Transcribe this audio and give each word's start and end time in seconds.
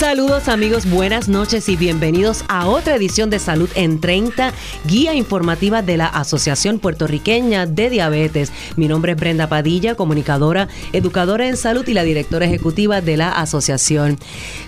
Saludos 0.00 0.48
amigos, 0.48 0.88
buenas 0.88 1.28
noches 1.28 1.68
y 1.68 1.76
bienvenidos 1.76 2.46
a 2.48 2.68
otra 2.68 2.96
edición 2.96 3.28
de 3.28 3.38
Salud 3.38 3.68
en 3.74 4.00
30, 4.00 4.54
guía 4.86 5.12
informativa 5.12 5.82
de 5.82 5.98
la 5.98 6.06
Asociación 6.06 6.78
Puertorriqueña 6.78 7.66
de 7.66 7.90
Diabetes. 7.90 8.50
Mi 8.76 8.88
nombre 8.88 9.12
es 9.12 9.20
Brenda 9.20 9.46
Padilla, 9.50 9.96
comunicadora, 9.96 10.68
educadora 10.94 11.48
en 11.48 11.58
salud 11.58 11.86
y 11.86 11.92
la 11.92 12.02
directora 12.02 12.46
ejecutiva 12.46 13.02
de 13.02 13.18
la 13.18 13.32
asociación. 13.32 14.16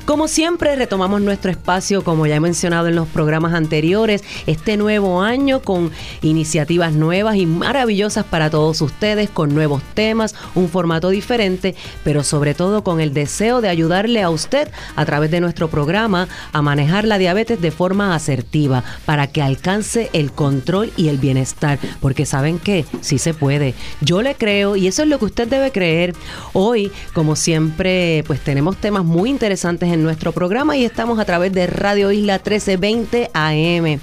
Como 0.05 0.29
siempre, 0.29 0.77
retomamos 0.77 1.23
nuestro 1.23 1.51
espacio, 1.51 2.05
como 2.05 2.27
ya 2.27 2.37
he 2.37 2.41
mencionado 2.41 2.89
en 2.89 2.97
los 2.97 3.09
programas 3.09 3.55
anteriores, 3.55 4.23
este 4.47 4.77
nuevo 4.77 5.23
año 5.23 5.61
con 5.63 5.93
iniciativas 6.21 6.93
nuevas 6.93 7.37
y 7.37 7.47
maravillosas 7.47 8.27
para 8.27 8.51
todos 8.51 8.83
ustedes, 8.83 9.31
con 9.31 9.55
nuevos 9.55 9.83
temas, 9.95 10.35
un 10.55 10.69
formato 10.69 11.09
diferente, 11.09 11.75
pero 12.05 12.23
sobre 12.23 12.53
todo 12.53 12.85
con 12.85 13.01
el 13.01 13.15
deseo 13.15 13.63
de 13.63 13.71
ayudarle 13.71 14.21
a 14.21 14.29
usted 14.29 14.69
a 14.95 15.07
través 15.07 15.22
de 15.31 15.41
nuestro 15.41 15.69
programa 15.69 16.29
a 16.53 16.63
manejar 16.63 17.05
la 17.05 17.19
diabetes 17.19 17.61
de 17.61 17.71
forma 17.71 18.15
asertiva 18.15 18.85
para 19.05 19.27
que 19.27 19.43
alcance 19.43 20.11
el 20.13 20.33
control 20.33 20.93
y 20.97 21.09
el 21.09 21.19
bienestar. 21.19 21.79
Porque 22.01 22.27
saben 22.27 22.59
que 22.59 22.85
sí 23.01 23.19
se 23.19 23.35
puede. 23.35 23.75
Yo 24.01 24.23
le 24.23 24.35
creo 24.35 24.77
y 24.77 24.87
eso 24.87 25.03
es 25.03 25.09
lo 25.09 25.19
que 25.19 25.27
usted 25.27 25.49
debe 25.49 25.73
creer. 25.73 26.15
Hoy, 26.53 26.91
como 27.13 27.37
siempre, 27.37 28.25
pues 28.27 28.41
tenemos 28.41 28.77
temas 28.77 29.05
muy 29.05 29.31
interesantes 29.31 29.93
en 29.93 30.03
nuestro 30.03 30.33
programa 30.33 30.77
y 30.77 30.85
estamos 30.85 31.19
a 31.19 31.25
través 31.25 31.53
de 31.53 31.67
Radio 31.67 32.11
Isla 32.13 32.35
1320 32.35 33.31
AM. 33.33 34.01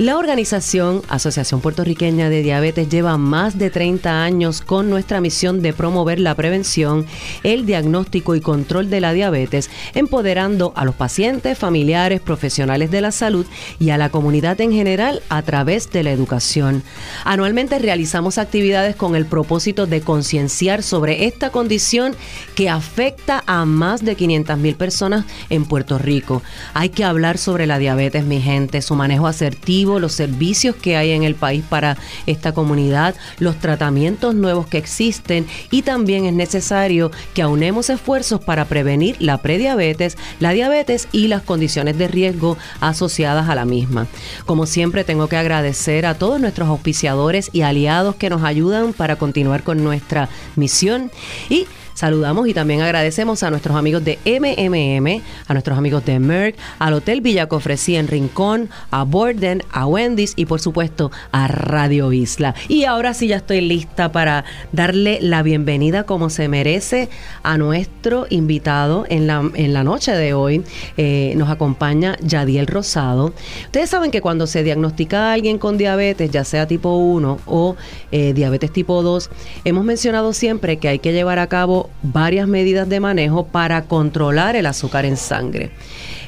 La 0.00 0.16
organización 0.16 1.02
Asociación 1.10 1.60
Puertorriqueña 1.60 2.30
de 2.30 2.42
Diabetes 2.42 2.88
lleva 2.88 3.18
más 3.18 3.58
de 3.58 3.68
30 3.68 4.24
años 4.24 4.62
con 4.62 4.88
nuestra 4.88 5.20
misión 5.20 5.60
de 5.60 5.74
promover 5.74 6.18
la 6.18 6.34
prevención, 6.34 7.04
el 7.42 7.66
diagnóstico 7.66 8.34
y 8.34 8.40
control 8.40 8.88
de 8.88 9.02
la 9.02 9.12
diabetes, 9.12 9.68
empoderando 9.92 10.72
a 10.74 10.86
los 10.86 10.94
pacientes, 10.94 11.58
familiares, 11.58 12.22
profesionales 12.22 12.90
de 12.90 13.02
la 13.02 13.12
salud 13.12 13.44
y 13.78 13.90
a 13.90 13.98
la 13.98 14.08
comunidad 14.08 14.58
en 14.62 14.72
general 14.72 15.20
a 15.28 15.42
través 15.42 15.92
de 15.92 16.02
la 16.02 16.12
educación. 16.12 16.82
Anualmente 17.26 17.78
realizamos 17.78 18.38
actividades 18.38 18.96
con 18.96 19.16
el 19.16 19.26
propósito 19.26 19.86
de 19.86 20.00
concienciar 20.00 20.82
sobre 20.82 21.26
esta 21.26 21.50
condición 21.50 22.16
que 22.54 22.70
afecta 22.70 23.44
a 23.46 23.66
más 23.66 24.02
de 24.02 24.16
500 24.16 24.56
mil 24.56 24.76
personas 24.76 25.26
en 25.50 25.66
Puerto 25.66 25.98
Rico. 25.98 26.42
Hay 26.72 26.88
que 26.88 27.04
hablar 27.04 27.36
sobre 27.36 27.66
la 27.66 27.78
diabetes, 27.78 28.24
mi 28.24 28.40
gente, 28.40 28.80
su 28.80 28.94
manejo 28.94 29.26
asertivo, 29.26 29.89
los 29.98 30.12
servicios 30.12 30.76
que 30.76 30.96
hay 30.96 31.10
en 31.12 31.24
el 31.24 31.34
país 31.34 31.64
para 31.68 31.96
esta 32.26 32.52
comunidad, 32.52 33.14
los 33.38 33.56
tratamientos 33.56 34.34
nuevos 34.34 34.66
que 34.66 34.78
existen 34.78 35.46
y 35.70 35.82
también 35.82 36.26
es 36.26 36.34
necesario 36.34 37.10
que 37.34 37.42
aunemos 37.42 37.90
esfuerzos 37.90 38.40
para 38.40 38.66
prevenir 38.66 39.16
la 39.18 39.38
prediabetes, 39.38 40.16
la 40.38 40.52
diabetes 40.52 41.08
y 41.12 41.28
las 41.28 41.42
condiciones 41.42 41.98
de 41.98 42.08
riesgo 42.08 42.56
asociadas 42.80 43.48
a 43.48 43.54
la 43.54 43.64
misma. 43.64 44.06
Como 44.46 44.66
siempre 44.66 45.04
tengo 45.04 45.28
que 45.28 45.36
agradecer 45.36 46.06
a 46.06 46.14
todos 46.14 46.40
nuestros 46.40 46.68
auspiciadores 46.68 47.50
y 47.52 47.62
aliados 47.62 48.14
que 48.16 48.30
nos 48.30 48.44
ayudan 48.44 48.92
para 48.92 49.16
continuar 49.16 49.62
con 49.62 49.82
nuestra 49.82 50.28
misión 50.56 51.10
y 51.48 51.66
Saludamos 52.00 52.48
y 52.48 52.54
también 52.54 52.80
agradecemos 52.80 53.42
a 53.42 53.50
nuestros 53.50 53.76
amigos 53.76 54.02
de 54.02 54.18
MMM, 54.24 55.22
a 55.46 55.52
nuestros 55.52 55.76
amigos 55.76 56.02
de 56.06 56.18
Merck, 56.18 56.56
al 56.78 56.94
Hotel 56.94 57.20
Villacofresí 57.20 57.94
en 57.94 58.08
Rincón, 58.08 58.70
a 58.90 59.02
Borden, 59.02 59.62
a 59.70 59.84
Wendy's 59.84 60.32
y 60.34 60.46
por 60.46 60.62
supuesto 60.62 61.10
a 61.30 61.46
Radio 61.46 62.10
Isla. 62.10 62.54
Y 62.68 62.84
ahora 62.84 63.12
sí 63.12 63.26
ya 63.26 63.36
estoy 63.36 63.60
lista 63.60 64.12
para 64.12 64.46
darle 64.72 65.18
la 65.20 65.42
bienvenida 65.42 66.04
como 66.04 66.30
se 66.30 66.48
merece 66.48 67.10
a 67.42 67.58
nuestro 67.58 68.26
invitado 68.30 69.04
en 69.10 69.26
la, 69.26 69.50
en 69.52 69.74
la 69.74 69.84
noche 69.84 70.12
de 70.12 70.32
hoy. 70.32 70.64
Eh, 70.96 71.34
nos 71.36 71.50
acompaña 71.50 72.16
Yadiel 72.22 72.66
Rosado. 72.66 73.34
Ustedes 73.66 73.90
saben 73.90 74.10
que 74.10 74.22
cuando 74.22 74.46
se 74.46 74.62
diagnostica 74.62 75.28
a 75.28 75.32
alguien 75.34 75.58
con 75.58 75.76
diabetes, 75.76 76.30
ya 76.30 76.44
sea 76.44 76.66
tipo 76.66 76.96
1 76.96 77.40
o 77.44 77.76
eh, 78.10 78.32
diabetes 78.32 78.72
tipo 78.72 79.02
2, 79.02 79.28
hemos 79.66 79.84
mencionado 79.84 80.32
siempre 80.32 80.78
que 80.78 80.88
hay 80.88 80.98
que 80.98 81.12
llevar 81.12 81.38
a 81.38 81.46
cabo 81.46 81.89
varias 82.02 82.48
medidas 82.48 82.88
de 82.88 83.00
manejo 83.00 83.46
para 83.46 83.82
controlar 83.82 84.56
el 84.56 84.66
azúcar 84.66 85.04
en 85.04 85.16
sangre. 85.16 85.70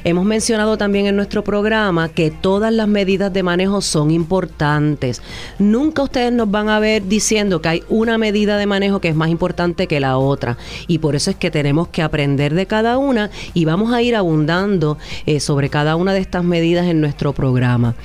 Hemos 0.05 0.25
mencionado 0.25 0.77
también 0.77 1.05
en 1.05 1.15
nuestro 1.15 1.45
programa 1.45 2.09
que 2.09 2.29
todas 2.29 2.73
las 2.73 2.89
medidas 2.89 3.31
de 3.31 3.41
manejo 3.41 3.79
son 3.79 4.11
importantes. 4.11 5.21
Nunca 5.59 6.03
ustedes 6.03 6.33
nos 6.33 6.51
van 6.51 6.67
a 6.67 6.79
ver 6.79 7.07
diciendo 7.07 7.61
que 7.61 7.69
hay 7.69 7.83
una 7.87 8.17
medida 8.17 8.57
de 8.57 8.65
manejo 8.65 8.99
que 8.99 9.07
es 9.07 9.15
más 9.15 9.29
importante 9.29 9.87
que 9.87 10.01
la 10.01 10.17
otra. 10.17 10.57
Y 10.87 10.97
por 10.97 11.15
eso 11.15 11.31
es 11.31 11.37
que 11.37 11.51
tenemos 11.51 11.87
que 11.87 12.01
aprender 12.01 12.53
de 12.53 12.65
cada 12.65 12.97
una 12.97 13.29
y 13.53 13.63
vamos 13.63 13.93
a 13.93 14.01
ir 14.01 14.17
abundando 14.17 14.97
eh, 15.25 15.39
sobre 15.39 15.69
cada 15.69 15.95
una 15.95 16.11
de 16.11 16.19
estas 16.19 16.43
medidas 16.43 16.87
en 16.87 16.99
nuestro 16.99 17.31
programa. 17.31 17.95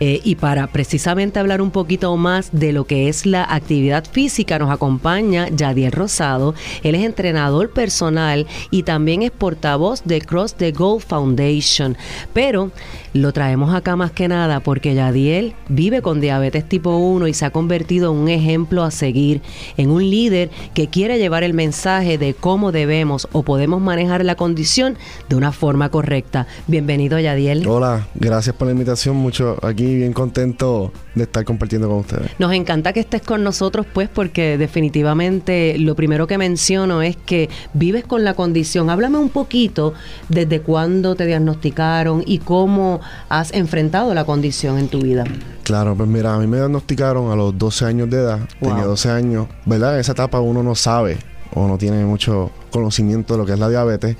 Eh, 0.00 0.20
y 0.24 0.34
para 0.34 0.66
precisamente 0.66 1.38
hablar 1.38 1.62
un 1.62 1.70
poquito 1.70 2.14
más 2.18 2.50
de 2.52 2.74
lo 2.74 2.84
que 2.84 3.08
es 3.08 3.24
la 3.24 3.42
actividad 3.42 4.04
física, 4.04 4.58
nos 4.58 4.70
acompaña 4.70 5.48
Yadier 5.48 5.94
Rosado. 5.94 6.54
Él 6.88 6.94
es 6.94 7.04
entrenador 7.04 7.70
personal 7.70 8.46
y 8.70 8.82
también 8.82 9.22
es 9.22 9.30
portavoz 9.30 10.02
de 10.04 10.20
Cross 10.20 10.54
the 10.54 10.72
Gold 10.72 11.02
Foundation 11.02 11.96
pero 12.32 12.70
lo 13.14 13.32
traemos 13.32 13.74
acá 13.74 13.96
más 13.96 14.10
que 14.10 14.28
nada 14.28 14.60
porque 14.60 14.94
Yadiel 14.94 15.54
vive 15.68 16.02
con 16.02 16.20
diabetes 16.20 16.68
tipo 16.68 16.96
1 16.96 17.26
y 17.26 17.34
se 17.34 17.44
ha 17.44 17.50
convertido 17.50 18.12
en 18.12 18.18
un 18.18 18.28
ejemplo 18.28 18.84
a 18.84 18.90
seguir, 18.90 19.40
en 19.76 19.90
un 19.90 20.08
líder 20.08 20.50
que 20.74 20.88
quiere 20.88 21.18
llevar 21.18 21.42
el 21.42 21.54
mensaje 21.54 22.18
de 22.18 22.34
cómo 22.34 22.70
debemos 22.70 23.28
o 23.32 23.42
podemos 23.42 23.80
manejar 23.80 24.24
la 24.24 24.34
condición 24.34 24.96
de 25.28 25.36
una 25.36 25.52
forma 25.52 25.90
correcta. 25.90 26.46
Bienvenido 26.66 27.18
Yadiel. 27.18 27.66
Hola, 27.66 28.06
gracias 28.14 28.54
por 28.54 28.66
la 28.66 28.72
invitación, 28.72 29.16
mucho 29.16 29.56
aquí 29.62 29.96
bien 29.96 30.12
contento 30.12 30.92
de 31.14 31.24
estar 31.24 31.44
compartiendo 31.44 31.88
con 31.88 31.98
ustedes. 31.98 32.30
Nos 32.38 32.52
encanta 32.52 32.92
que 32.92 33.00
estés 33.00 33.22
con 33.22 33.42
nosotros 33.42 33.86
pues 33.92 34.08
porque 34.08 34.58
definitivamente 34.58 35.76
lo 35.78 35.96
primero 35.96 36.26
que 36.26 36.38
menciono 36.78 37.02
es 37.02 37.16
que 37.16 37.48
vives 37.74 38.04
con 38.04 38.24
la 38.24 38.34
condición. 38.34 38.90
Háblame 38.90 39.18
un 39.18 39.30
poquito 39.30 39.94
desde 40.28 40.60
cuándo 40.60 41.14
te 41.14 41.26
diagnosticaron 41.26 42.22
y 42.24 42.38
cómo 42.38 43.00
has 43.28 43.52
enfrentado 43.52 44.14
la 44.14 44.24
condición 44.24 44.78
en 44.78 44.88
tu 44.88 45.00
vida. 45.00 45.24
Claro, 45.64 45.96
pues 45.96 46.08
mira, 46.08 46.34
a 46.34 46.38
mí 46.38 46.46
me 46.46 46.58
diagnosticaron 46.58 47.30
a 47.32 47.36
los 47.36 47.58
12 47.58 47.84
años 47.84 48.10
de 48.10 48.18
edad. 48.18 48.40
Tenía 48.60 48.84
12 48.84 49.10
años, 49.10 49.48
¿verdad? 49.66 49.94
En 49.94 50.00
esa 50.00 50.12
etapa 50.12 50.40
uno 50.40 50.62
no 50.62 50.74
sabe 50.74 51.18
o 51.54 51.66
no 51.66 51.78
tiene 51.78 52.04
mucho 52.04 52.50
conocimiento 52.70 53.34
de 53.34 53.38
lo 53.38 53.46
que 53.46 53.54
es 53.54 53.58
la 53.58 53.68
diabetes. 53.68 54.16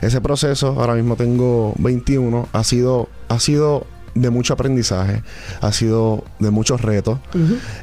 Ese 0.00 0.20
proceso, 0.20 0.76
ahora 0.78 0.94
mismo 0.94 1.16
tengo 1.16 1.74
21, 1.78 2.48
ha 2.52 2.64
sido, 2.64 3.08
ha 3.28 3.38
sido 3.38 3.86
de 4.14 4.30
mucho 4.30 4.54
aprendizaje, 4.54 5.22
ha 5.60 5.72
sido 5.72 6.24
de 6.38 6.50
muchos 6.50 6.80
retos, 6.80 7.18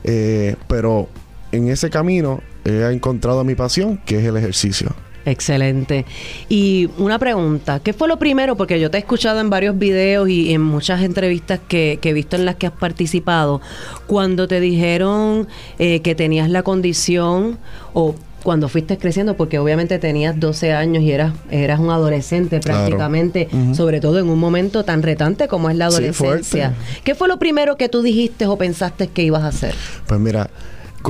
eh, 0.03 0.56
pero 0.68 1.08
en 1.52 1.69
ese 1.69 1.90
camino 1.90 2.41
he 2.66 2.92
encontrado 2.92 3.44
mi 3.44 3.56
pasión, 3.56 3.98
que 4.06 4.20
es 4.20 4.26
el 4.26 4.38
ejercicio. 4.38 4.94
Excelente. 5.26 6.06
Y 6.50 6.90
una 6.98 7.18
pregunta, 7.18 7.80
¿qué 7.80 7.94
fue 7.94 8.08
lo 8.08 8.18
primero? 8.18 8.56
Porque 8.56 8.80
yo 8.80 8.92
te 8.92 8.98
he 8.98 9.00
escuchado 9.00 9.40
en 9.40 9.50
varios 9.50 9.78
videos 9.78 10.30
y 10.30 10.53
en 10.53 10.62
muchas 10.62 11.02
entrevistas 11.02 11.59
que, 11.68 12.00
he 12.02 12.14
visto 12.14 12.36
en 12.36 12.46
las 12.46 12.56
que 12.56 12.68
has 12.68 12.74
participado, 12.74 13.59
cuando 14.06 14.48
te 14.48 14.59
dijeron 14.59 15.48
eh, 15.80 16.02
que 16.02 16.14
tenías 16.14 16.50
la 16.50 16.62
condición 16.62 17.58
o 17.94 18.14
cuando 18.44 18.70
fuiste 18.70 19.00
creciendo, 19.00 19.36
porque 19.36 19.58
obviamente 19.58 19.97
tenías 19.97 20.40
12 20.40 20.72
años 20.72 21.02
y 21.02 21.12
eras, 21.12 21.34
eras 21.50 21.80
un 21.80 21.90
adolescente 21.90 22.59
prácticamente, 22.59 23.50
sobre 23.74 24.00
todo 24.00 24.20
en 24.20 24.29
un 24.29 24.38
momento 24.38 24.85
tan 24.85 25.02
retante 25.02 25.47
como 25.47 25.72
es 25.72 25.76
la 25.76 25.88
adolescencia. 25.88 26.76
¿Qué 27.03 27.16
fue 27.16 27.28
lo 27.28 27.40
primero 27.40 27.76
que 27.76 27.90
tú 27.90 28.03
dijiste 28.03 28.46
o 28.46 28.56
pensaste 28.56 29.08
que 29.08 29.23
ibas 29.23 29.41
a 29.41 29.47
hacer? 29.47 29.73
Pues 30.06 30.20
mira, 30.20 30.52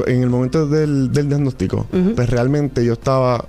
en 0.07 0.24
el 0.24 0.30
momento 0.30 0.68
del, 0.68 1.12
diagnóstico, 1.12 1.88
pues 2.15 2.30
realmente 2.30 2.83
yo 2.83 2.94
estaba 2.94 3.45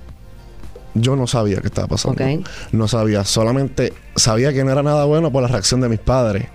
yo 1.01 1.15
no 1.15 1.27
sabía 1.27 1.61
qué 1.61 1.67
estaba 1.67 1.87
pasando. 1.87 2.23
No 2.71 2.87
sabía, 2.87 3.23
solamente 3.23 3.93
sabía 4.15 4.53
que 4.53 4.63
no 4.63 4.71
era 4.71 4.83
nada 4.83 5.05
bueno 5.05 5.31
por 5.31 5.43
la 5.43 5.47
reacción 5.47 5.81
de 5.81 5.89
mis 5.89 5.99
padres. 5.99 6.47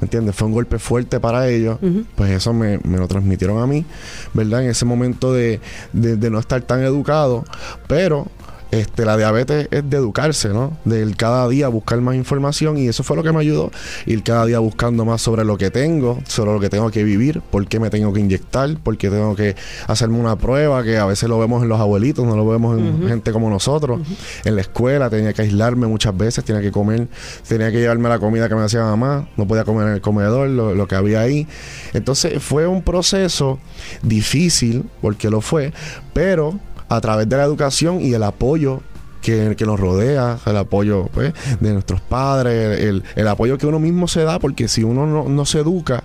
¿Me 0.00 0.06
entiendes? 0.06 0.34
Fue 0.34 0.48
un 0.48 0.54
golpe 0.54 0.78
fuerte 0.78 1.20
para 1.20 1.48
ellos. 1.48 1.78
Pues 2.14 2.30
eso 2.30 2.54
me, 2.54 2.78
lo 2.78 3.06
transmitieron 3.06 3.62
a 3.62 3.66
mí, 3.66 3.84
¿verdad? 4.32 4.64
En 4.64 4.70
ese 4.70 4.86
momento 4.86 5.32
de, 5.34 5.60
no 5.92 6.38
estar 6.38 6.62
tan 6.62 6.82
educado. 6.82 7.44
Pero 7.86 8.26
este, 8.70 9.04
la 9.04 9.16
diabetes 9.16 9.68
es 9.70 9.88
de 9.88 9.96
educarse, 9.96 10.50
¿no? 10.50 10.76
De 10.84 11.12
cada 11.16 11.48
día 11.48 11.68
buscar 11.68 12.00
más 12.00 12.14
información 12.14 12.78
y 12.78 12.88
eso 12.88 13.02
fue 13.02 13.16
lo 13.16 13.22
que 13.22 13.32
me 13.32 13.40
ayudó, 13.40 13.70
ir 14.06 14.22
cada 14.22 14.46
día 14.46 14.58
buscando 14.58 15.04
más 15.04 15.20
sobre 15.20 15.44
lo 15.44 15.58
que 15.58 15.70
tengo, 15.70 16.20
sobre 16.26 16.52
lo 16.52 16.60
que 16.60 16.68
tengo 16.68 16.90
que 16.90 17.02
vivir, 17.02 17.40
por 17.40 17.66
qué 17.66 17.80
me 17.80 17.90
tengo 17.90 18.12
que 18.12 18.20
inyectar, 18.20 18.76
por 18.78 18.96
qué 18.96 19.10
tengo 19.10 19.34
que 19.34 19.56
hacerme 19.86 20.18
una 20.18 20.36
prueba, 20.36 20.82
que 20.84 20.98
a 20.98 21.06
veces 21.06 21.28
lo 21.28 21.38
vemos 21.38 21.62
en 21.62 21.68
los 21.68 21.80
abuelitos, 21.80 22.24
no 22.24 22.36
lo 22.36 22.46
vemos 22.46 22.78
en 22.78 23.08
gente 23.08 23.32
como 23.32 23.50
nosotros. 23.50 24.00
En 24.44 24.54
la 24.54 24.60
escuela 24.60 25.10
tenía 25.10 25.32
que 25.32 25.42
aislarme 25.42 25.86
muchas 25.86 26.16
veces, 26.16 26.44
tenía 26.44 26.62
que 26.62 26.70
comer, 26.70 27.08
tenía 27.48 27.70
que 27.72 27.78
llevarme 27.78 28.08
la 28.08 28.18
comida 28.18 28.48
que 28.48 28.54
me 28.54 28.62
hacía 28.62 28.82
mamá, 28.82 29.28
no 29.36 29.46
podía 29.46 29.64
comer 29.64 29.88
en 29.88 29.94
el 29.94 30.00
comedor, 30.00 30.48
lo, 30.48 30.74
lo 30.74 30.86
que 30.86 30.94
había 30.94 31.20
ahí. 31.20 31.46
Entonces 31.92 32.42
fue 32.42 32.66
un 32.66 32.82
proceso 32.82 33.58
difícil, 34.02 34.84
porque 35.00 35.30
lo 35.30 35.40
fue, 35.40 35.72
pero 36.12 36.58
a 36.90 37.00
través 37.00 37.28
de 37.28 37.36
la 37.36 37.44
educación 37.44 38.02
y 38.02 38.12
el 38.12 38.22
apoyo 38.22 38.82
que, 39.22 39.56
nos 39.64 39.78
rodea, 39.78 40.38
el 40.44 40.56
apoyo 40.56 41.06
pues, 41.12 41.32
de 41.60 41.72
nuestros 41.72 42.00
padres, 42.00 42.80
el, 43.14 43.28
apoyo 43.28 43.58
que 43.58 43.66
uno 43.66 43.78
mismo 43.78 44.08
se 44.08 44.24
da, 44.24 44.38
porque 44.38 44.66
si 44.66 44.82
uno 44.82 45.06
no, 45.28 45.46
se 45.46 45.60
educa, 45.60 46.02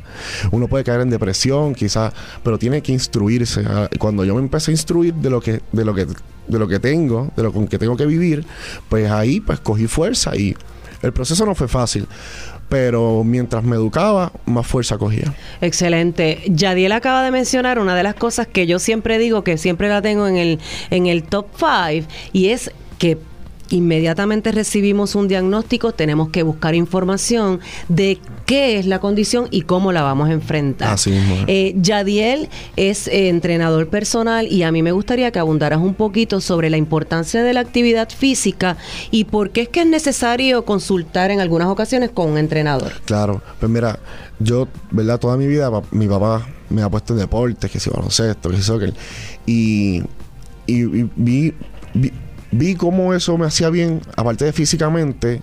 uno 0.51 0.67
puede 0.67 0.83
caer 0.83 1.01
en 1.01 1.09
depresión, 1.09 1.73
quizás, 1.73 2.13
pero 2.43 2.59
tiene 2.59 2.81
que 2.81 2.91
instruirse. 2.91 3.63
Ah, 3.67 3.89
cuando 3.99 4.23
yo 4.25 4.35
me 4.35 4.41
empecé 4.41 4.71
a 4.71 4.73
instruir 4.73 5.13
de 5.15 5.29
lo 5.29 5.41
que, 5.41 5.61
de 5.71 5.85
lo 5.85 5.95
que, 5.95 6.05
de 6.05 6.59
lo 6.59 6.67
que 6.67 6.79
tengo, 6.79 7.31
de 7.35 7.43
lo 7.43 7.51
con 7.51 7.67
que 7.67 7.79
tengo 7.79 7.97
que 7.97 8.05
vivir, 8.05 8.45
pues 8.87 9.09
ahí 9.09 9.39
pues 9.39 9.59
cogí 9.59 9.87
fuerza 9.87 10.35
y 10.35 10.55
el 11.01 11.13
proceso 11.13 11.45
no 11.45 11.55
fue 11.55 11.67
fácil 11.67 12.07
pero 12.69 13.23
mientras 13.23 13.63
me 13.63 13.75
educaba, 13.75 14.31
más 14.45 14.65
fuerza 14.65 14.97
cogía. 14.97 15.33
Excelente. 15.61 16.41
Yadiel 16.47 16.91
acaba 16.91 17.23
de 17.23 17.31
mencionar 17.31 17.79
una 17.79 17.95
de 17.95 18.03
las 18.03 18.15
cosas 18.15 18.47
que 18.47 18.67
yo 18.67 18.79
siempre 18.79 19.17
digo, 19.17 19.43
que 19.43 19.57
siempre 19.57 19.89
la 19.89 20.01
tengo 20.01 20.27
en 20.27 20.37
el, 20.37 20.59
en 20.89 21.07
el 21.07 21.23
top 21.23 21.47
five, 21.55 22.05
y 22.33 22.49
es 22.49 22.71
que 22.97 23.17
inmediatamente 23.69 24.51
recibimos 24.51 25.15
un 25.15 25.27
diagnóstico, 25.27 25.91
tenemos 25.91 26.29
que 26.29 26.43
buscar 26.43 26.75
información 26.75 27.59
de 27.89 28.19
qué 28.45 28.77
es 28.77 28.85
la 28.85 28.99
condición 28.99 29.47
y 29.51 29.61
cómo 29.61 29.91
la 29.91 30.01
vamos 30.01 30.29
a 30.29 30.33
enfrentar. 30.33 30.93
Así 30.93 31.11
mismo. 31.11 31.35
Eh, 31.47 31.75
Yadiel 31.77 32.49
es 32.75 33.07
eh, 33.07 33.29
entrenador 33.29 33.87
personal 33.89 34.47
y 34.47 34.63
a 34.63 34.71
mí 34.71 34.83
me 34.83 34.91
gustaría 34.91 35.31
que 35.31 35.39
abundaras 35.39 35.79
un 35.79 35.93
poquito 35.93 36.41
sobre 36.41 36.69
la 36.69 36.77
importancia 36.77 37.43
de 37.43 37.53
la 37.53 37.61
actividad 37.61 38.09
física 38.09 38.77
y 39.11 39.25
por 39.25 39.51
qué 39.51 39.61
es 39.61 39.69
que 39.69 39.81
es 39.81 39.87
necesario 39.87 40.65
consultar 40.65 41.31
en 41.31 41.39
algunas 41.39 41.67
ocasiones 41.67 42.11
con 42.11 42.31
un 42.31 42.37
entrenador. 42.37 42.93
Claro, 43.05 43.41
pues 43.59 43.71
mira, 43.71 43.99
yo, 44.39 44.67
¿verdad? 44.91 45.19
Toda 45.19 45.37
mi 45.37 45.47
vida 45.47 45.71
mi 45.91 46.07
papá 46.07 46.47
me 46.69 46.81
ha 46.81 46.89
puesto 46.89 47.13
en 47.13 47.19
deportes, 47.19 47.69
que 47.69 47.79
si 47.79 47.89
baloncesto, 47.89 48.49
que 48.49 48.57
si 48.57 48.63
soccer, 48.63 48.93
y, 49.45 50.01
y, 50.67 50.83
y 50.83 51.09
vi 51.15 51.53
vi 51.95 52.11
cómo 52.77 53.13
eso 53.13 53.37
me 53.37 53.45
hacía 53.45 53.69
bien, 53.69 54.01
aparte 54.15 54.45
de 54.45 54.53
físicamente, 54.53 55.41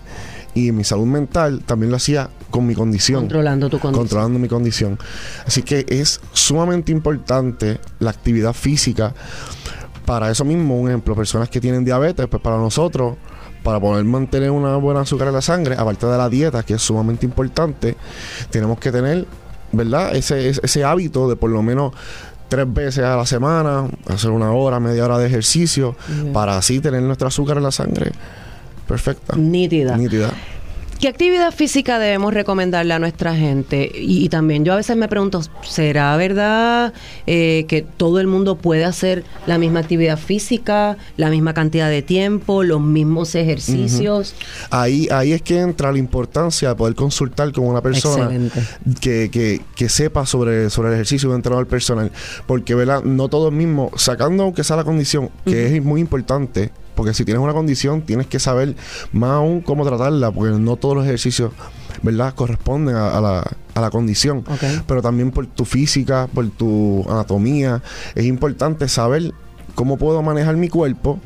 y 0.55 0.73
mi 0.73 0.85
salud 0.85 1.07
mental 1.07 1.63
también 1.65 1.91
lo 1.91 1.97
hacía 1.97 2.29
con 2.51 2.67
mi 2.67 2.75
condición. 2.75 3.21
Controlando 3.21 3.69
tu 3.69 3.79
condición. 3.79 4.03
Controlando 4.03 4.39
mi 4.39 4.49
condición. 4.49 4.99
Así 5.47 5.63
que 5.63 5.87
es 5.89 6.21
sumamente 6.33 6.93
importante 6.93 7.81
la 7.99 8.11
actividad 8.11 8.53
física. 8.53 9.15
Para 10.05 10.31
eso 10.31 10.45
mismo, 10.45 10.79
un 10.79 10.89
ejemplo, 10.89 11.15
personas 11.15 11.49
que 11.49 11.61
tienen 11.61 11.85
diabetes, 11.85 12.27
pues 12.27 12.43
para 12.43 12.57
nosotros, 12.59 13.17
para 13.63 13.81
poder 13.81 14.05
mantener 14.05 14.51
una 14.51 14.77
buena 14.77 15.01
azúcar 15.01 15.29
en 15.29 15.35
la 15.35 15.43
sangre, 15.43 15.77
aparte 15.79 16.07
de 16.07 16.19
la 16.19 16.29
dieta, 16.29 16.63
que 16.63 16.75
es 16.75 16.83
sumamente 16.83 17.25
importante, 17.25 17.97
tenemos 18.51 18.79
que 18.79 18.91
tener, 18.93 19.27
¿verdad? 19.71 20.15
Ese, 20.15 20.49
ese 20.49 20.85
hábito 20.85 21.29
de 21.29 21.37
por 21.37 21.51
lo 21.51 21.63
menos 21.63 21.93
tres 22.53 22.71
veces 22.71 23.03
a 23.03 23.17
la 23.17 23.25
semana, 23.25 23.87
hacer 24.09 24.31
una 24.31 24.53
hora, 24.53 24.79
media 24.79 25.07
hora 25.07 25.17
de 25.17 25.27
ejercicio, 25.27 25.97
para 26.35 26.59
así 26.59 26.81
tener 26.81 27.01
nuestro 27.01 27.29
azúcar 27.29 27.57
en 27.57 27.63
la 27.63 27.73
sangre 27.73 28.13
perfecta. 28.87 29.35
Nítida. 29.37 29.97
Nítida. 29.97 30.31
¿Qué 31.03 31.09
actividad 31.09 31.53
física 31.53 31.99
debemos 31.99 32.33
recomendarle 32.33 32.95
a 32.95 33.01
nuestra 33.01 33.35
gente? 33.35 33.91
Y, 33.93 34.29
también 34.29 34.65
yo 34.65 34.73
a 34.73 34.77
veces 34.77 34.97
me 34.97 35.09
pregunto, 35.09 35.43
¿será 35.63 36.17
verdad 36.17 36.95
eh, 37.27 37.65
que 37.67 37.83
todo 37.83 38.21
el 38.21 38.29
mundo 38.29 38.57
puede 38.57 38.85
hacer 38.85 39.25
la 39.49 39.59
misma 39.59 39.81
actividad 39.81 40.17
física, 40.17 40.97
la 41.17 41.29
misma 41.29 41.55
cantidad 41.55 41.91
de 41.91 42.03
tiempo, 42.03 42.63
los 42.63 42.81
mismos 42.81 43.35
ejercicios? 43.35 44.37
ahí, 44.71 45.09
ahí 45.11 45.33
es 45.33 45.43
que 45.43 45.59
entra 45.59 45.91
la 45.91 45.99
importancia 45.99 46.69
de 46.69 46.77
poder 46.77 46.95
consultar 46.95 47.51
con 47.51 47.67
una 47.67 47.81
persona 47.81 48.31
que, 49.01 49.29
que, 49.29 49.61
que, 49.75 49.89
sepa 49.89 50.25
sobre, 50.25 50.71
sobre 50.71 50.91
el 50.91 50.95
ejercicio 50.95 51.31
de 51.31 51.35
entrenador 51.35 51.67
personal. 51.67 52.13
Porque, 52.47 52.77
¿verdad? 52.77 53.03
No 53.03 53.27
todo 53.27 53.49
el 53.49 53.57
mismo, 53.57 53.91
sacando 53.97 54.45
aunque 54.45 54.63
sea 54.63 54.77
la 54.77 54.85
condición, 54.85 55.31
que 55.45 55.79
es 55.79 55.83
muy 55.83 56.01
importante, 56.01 56.71
porque 56.95 57.15
si 57.15 57.25
tienes 57.25 57.43
una 57.43 57.53
condición, 57.53 58.03
tienes 58.03 58.27
que 58.27 58.39
saber 58.39 58.77
más 59.13 59.31
aún 59.31 59.61
cómo 59.61 59.85
tratarla, 59.85 60.31
porque 60.31 60.59
no 60.59 60.77
todos 60.77 60.97
los 60.97 61.05
ejercicios, 61.05 61.53
¿verdad?, 62.03 62.35
corresponden 62.35 62.97
a, 62.97 63.21
la, 63.21 63.45
a 63.75 63.81
la, 63.81 63.91
condición. 63.91 64.45
Pero 64.87 65.03
también 65.03 65.31
por 65.31 65.47
tu 65.47 65.65
física, 65.65 66.29
por 66.33 66.49
tu 66.51 67.05
anatomía, 67.09 67.83
es 68.15 68.25
importante 68.25 68.89
saber 68.89 69.33
cómo 69.75 69.97
puedo 69.97 70.23
manejar 70.23 70.57
mi 70.57 70.69
cuerpo 70.69 71.19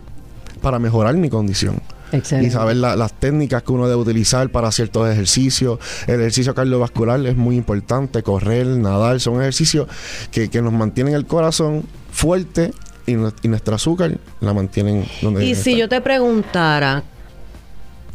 para 0.62 0.78
mejorar 0.78 1.16
mi 1.16 1.28
condición. 1.28 1.80
Y 2.12 2.50
saber 2.50 2.76
las 2.76 3.12
técnicas 3.14 3.62
que 3.62 3.72
uno 3.72 3.88
debe 3.88 4.00
utilizar 4.00 4.48
para 4.50 4.70
ciertos 4.70 5.10
ejercicios. 5.10 5.78
El 6.06 6.20
ejercicio 6.20 6.54
cardiovascular 6.54 7.24
es 7.26 7.36
muy 7.36 7.56
importante, 7.56 8.22
correr, 8.22 8.66
nadar, 8.66 9.20
son 9.20 9.40
ejercicios 9.40 9.88
que, 10.30 10.48
que 10.48 10.62
nos 10.62 10.72
mantienen 10.72 11.14
el 11.14 11.26
corazón 11.26 11.84
fuerte 12.12 12.72
y, 13.06 13.14
nuestra 13.14 13.76
azúcar 13.76 14.18
la 14.40 14.52
mantienen 14.52 15.04
donde 15.22 15.44
Y 15.44 15.54
si 15.54 15.76
yo 15.76 15.88
te 15.88 16.00
preguntara, 16.00 17.02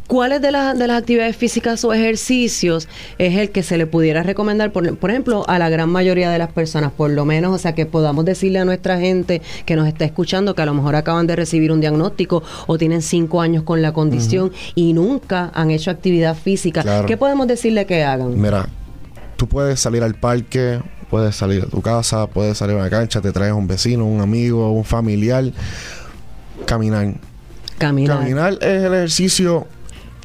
¿cuáles 0.06 0.42
de, 0.42 0.50
las 0.50 0.78
de 0.78 0.86
las 0.86 1.00
actividades 1.00 1.36
físicas 1.36 1.84
o 1.84 1.92
ejercicios 1.92 2.88
es 3.18 3.36
el 3.38 3.50
que 3.50 3.62
se 3.62 3.78
le 3.78 3.86
pudiera 3.86 4.22
recomendar, 4.22 4.72
por, 4.72 4.96
por, 4.96 5.10
ejemplo, 5.10 5.44
a 5.48 5.58
la 5.58 5.70
gran 5.70 5.88
mayoría 5.88 6.30
de 6.30 6.38
las 6.38 6.52
personas, 6.52 6.92
por 6.92 7.10
lo 7.10 7.24
menos, 7.24 7.54
o 7.54 7.58
sea, 7.58 7.74
que 7.74 7.86
podamos 7.86 8.24
decirle 8.24 8.58
a 8.58 8.64
nuestra 8.64 8.98
gente 8.98 9.40
que 9.64 9.76
nos 9.76 9.88
está 9.88 10.04
escuchando 10.04 10.54
que 10.54 10.62
a 10.62 10.66
lo 10.66 10.74
mejor 10.74 10.96
acaban 10.96 11.26
de 11.26 11.36
recibir 11.36 11.72
un 11.72 11.80
diagnóstico 11.80 12.42
o 12.66 12.76
tienen 12.76 13.02
cinco 13.02 13.40
años 13.40 13.62
con 13.62 13.80
la 13.80 13.92
condición 13.92 14.52
y 14.74 14.92
nunca 14.92 15.50
han 15.54 15.70
hecho 15.70 15.90
actividad 15.90 16.36
física? 16.36 17.04
¿Qué 17.06 17.16
podemos 17.16 17.46
decirle 17.46 17.86
que 17.86 18.04
hagan? 18.04 18.40
Mira, 18.40 18.68
tú 19.36 19.48
puedes 19.48 19.80
salir 19.80 20.02
al 20.02 20.14
parque 20.14 20.80
puedes 21.12 21.36
salir 21.36 21.60
de 21.62 21.66
tu 21.66 21.82
casa, 21.82 22.26
puedes 22.26 22.56
salir 22.56 22.74
a 22.74 22.78
una 22.78 22.88
cancha, 22.88 23.20
te 23.20 23.32
traes 23.32 23.52
un 23.52 23.68
vecino, 23.68 24.06
un 24.06 24.22
amigo, 24.22 24.72
un 24.72 24.82
familiar. 24.82 25.44
Caminar. 26.64 27.16
Caminar. 27.76 28.16
Caminar 28.16 28.52
es 28.54 28.84
el 28.84 28.94
ejercicio, 28.94 29.66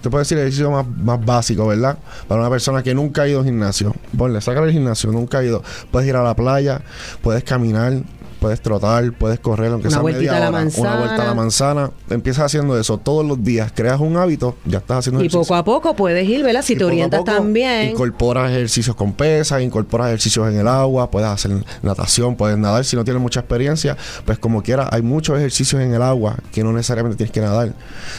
te 0.02 0.10
puedo 0.10 0.20
decir 0.20 0.38
el 0.38 0.44
ejercicio 0.46 0.72
más, 0.72 0.88
más 0.88 1.26
básico, 1.26 1.68
¿verdad? 1.68 1.98
Para 2.30 2.40
una 2.40 2.50
persona 2.50 2.84
que 2.84 2.96
nunca 2.96 3.24
ha 3.24 3.28
ido 3.28 3.40
al 3.40 3.46
gimnasio. 3.46 3.94
Ponle, 4.18 4.40
saca 4.40 4.64
el 4.64 4.72
gimnasio, 4.72 5.12
nunca 5.12 5.40
ha 5.40 5.44
ido. 5.44 5.62
Puedes 5.92 6.08
ir 6.08 6.16
a 6.16 6.24
la 6.24 6.38
playa, 6.38 6.80
puedes 7.22 7.44
caminar, 7.44 8.04
puedes 8.40 8.62
trotar, 8.62 9.12
puedes 9.14 9.40
correr, 9.40 9.72
aunque 9.72 9.90
sea 9.90 10.02
media 10.02 10.32
hora, 10.32 10.50
una 10.50 10.96
vuelta 10.98 11.22
a 11.22 11.26
la 11.26 11.34
manzana. 11.34 11.92
Empiezas 12.10 12.46
haciendo 12.46 12.80
eso 12.80 12.98
todos 12.98 13.26
los 13.26 13.44
días, 13.44 13.72
creas 13.74 14.00
un 14.00 14.18
hábito, 14.18 14.56
ya 14.66 14.80
estás 14.80 15.00
haciendo 15.00 15.20
ejercicio. 15.20 15.42
Y 15.42 15.44
poco 15.44 15.56
a 15.56 15.64
poco 15.64 15.96
puedes 15.96 16.28
ir, 16.28 16.44
¿verdad? 16.44 16.62
Si 16.62 16.76
te 16.76 16.84
orientas 16.84 17.24
también. 17.24 17.92
Incorporas 17.92 18.52
ejercicios 18.52 18.96
con 18.96 19.14
pesas, 19.14 19.62
incorporas 19.62 20.08
ejercicios 20.08 20.48
en 20.50 20.60
el 20.60 20.68
agua, 20.68 21.10
puedes 21.12 21.30
hacer 21.30 21.52
natación, 21.82 22.36
puedes 22.36 22.58
nadar. 22.58 22.86
Si 22.86 22.96
no 22.96 23.04
tienes 23.04 23.22
mucha 23.22 23.40
experiencia, 23.42 23.98
pues 24.26 24.40
como 24.40 24.62
quieras, 24.62 24.90
hay 24.92 25.02
muchos 25.02 25.38
ejercicios 25.38 25.82
en 25.82 25.94
el 25.94 26.02
agua 26.02 26.38
que 26.52 26.64
no 26.64 26.72
necesariamente 26.72 27.18
tienes 27.18 27.32
que 27.32 27.42
nadar, 27.42 27.74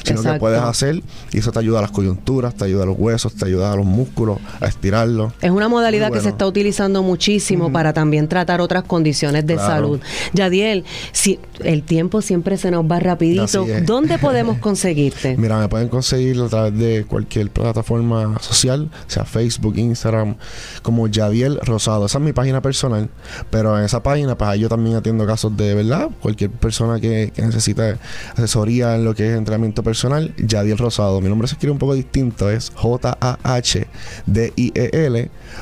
sino 0.04 0.22
que 0.22 0.34
puedes 0.34 0.60
hacer 0.60 1.02
y 1.32 1.38
eso 1.38 1.52
te 1.52 1.58
ayuda 1.58 1.78
a 1.78 1.82
las 1.82 1.90
coyunturas, 1.90 2.54
te 2.54 2.64
ayuda 2.64 2.84
a 2.84 2.86
los 2.86 2.98
huesos, 2.98 3.34
te 3.34 3.46
ayuda 3.46 3.72
a 3.72 3.76
los 3.76 3.86
músculos, 3.86 4.38
a 4.60 4.66
estirarlos. 4.66 5.32
Es 5.40 5.50
una 5.50 5.68
modalidad 5.68 6.12
que 6.12 6.20
se 6.20 6.30
está 6.30 6.46
utilizando 6.46 7.02
muchísimo 7.02 7.72
para 7.72 7.92
también 7.92 8.28
tratar 8.28 8.60
otras 8.60 8.84
condiciones 8.84 9.46
de 9.46 9.56
salud. 9.56 10.00
Yadiel, 10.32 10.84
si 11.12 11.38
el 11.64 11.82
tiempo 11.82 12.22
siempre 12.22 12.56
se 12.56 12.70
nos 12.70 12.84
va 12.84 13.00
rapidito, 13.00 13.66
¿dónde 13.84 14.18
podemos 14.20 14.58
conseguirte? 14.58 15.36
Mira, 15.36 15.58
me 15.58 15.68
pueden 15.68 15.88
conseguir 15.88 16.40
a 16.40 16.48
través 16.48 16.78
de 16.78 17.04
cualquier 17.04 17.50
plataforma 17.50 18.38
social, 18.40 18.90
sea 19.06 19.24
Facebook, 19.24 19.76
Instagram, 19.76 20.36
como 20.82 21.08
Yadiel 21.08 21.58
Rosado. 21.62 22.06
Esa 22.06 22.18
es 22.18 22.24
mi 22.24 22.32
página 22.32 22.62
personal, 22.62 23.08
pero 23.50 23.78
en 23.78 23.84
esa 23.84 24.02
página, 24.02 24.36
pues 24.36 24.58
yo 24.58 24.68
también 24.68 24.96
atiendo 24.96 25.26
casos 25.26 25.56
de 25.56 25.74
verdad, 25.74 26.08
cualquier 26.20 26.50
persona 26.50 27.00
que, 27.00 27.32
que 27.34 27.42
necesite 27.42 27.96
asesoría 28.34 28.94
en 28.96 29.04
lo 29.04 29.14
que 29.14 29.30
es 29.30 29.36
entrenamiento 29.36 29.82
personal, 29.82 30.34
Yadiel 30.36 30.78
Rosado. 30.78 31.20
Mi 31.20 31.28
nombre 31.28 31.48
se 31.48 31.54
escribe 31.54 31.72
un 31.72 31.78
poco 31.78 31.94
distinto, 31.94 32.50
es 32.50 32.70
J-A-H-D-I-E-L 32.74 33.88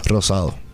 Rosado. 0.04 0.65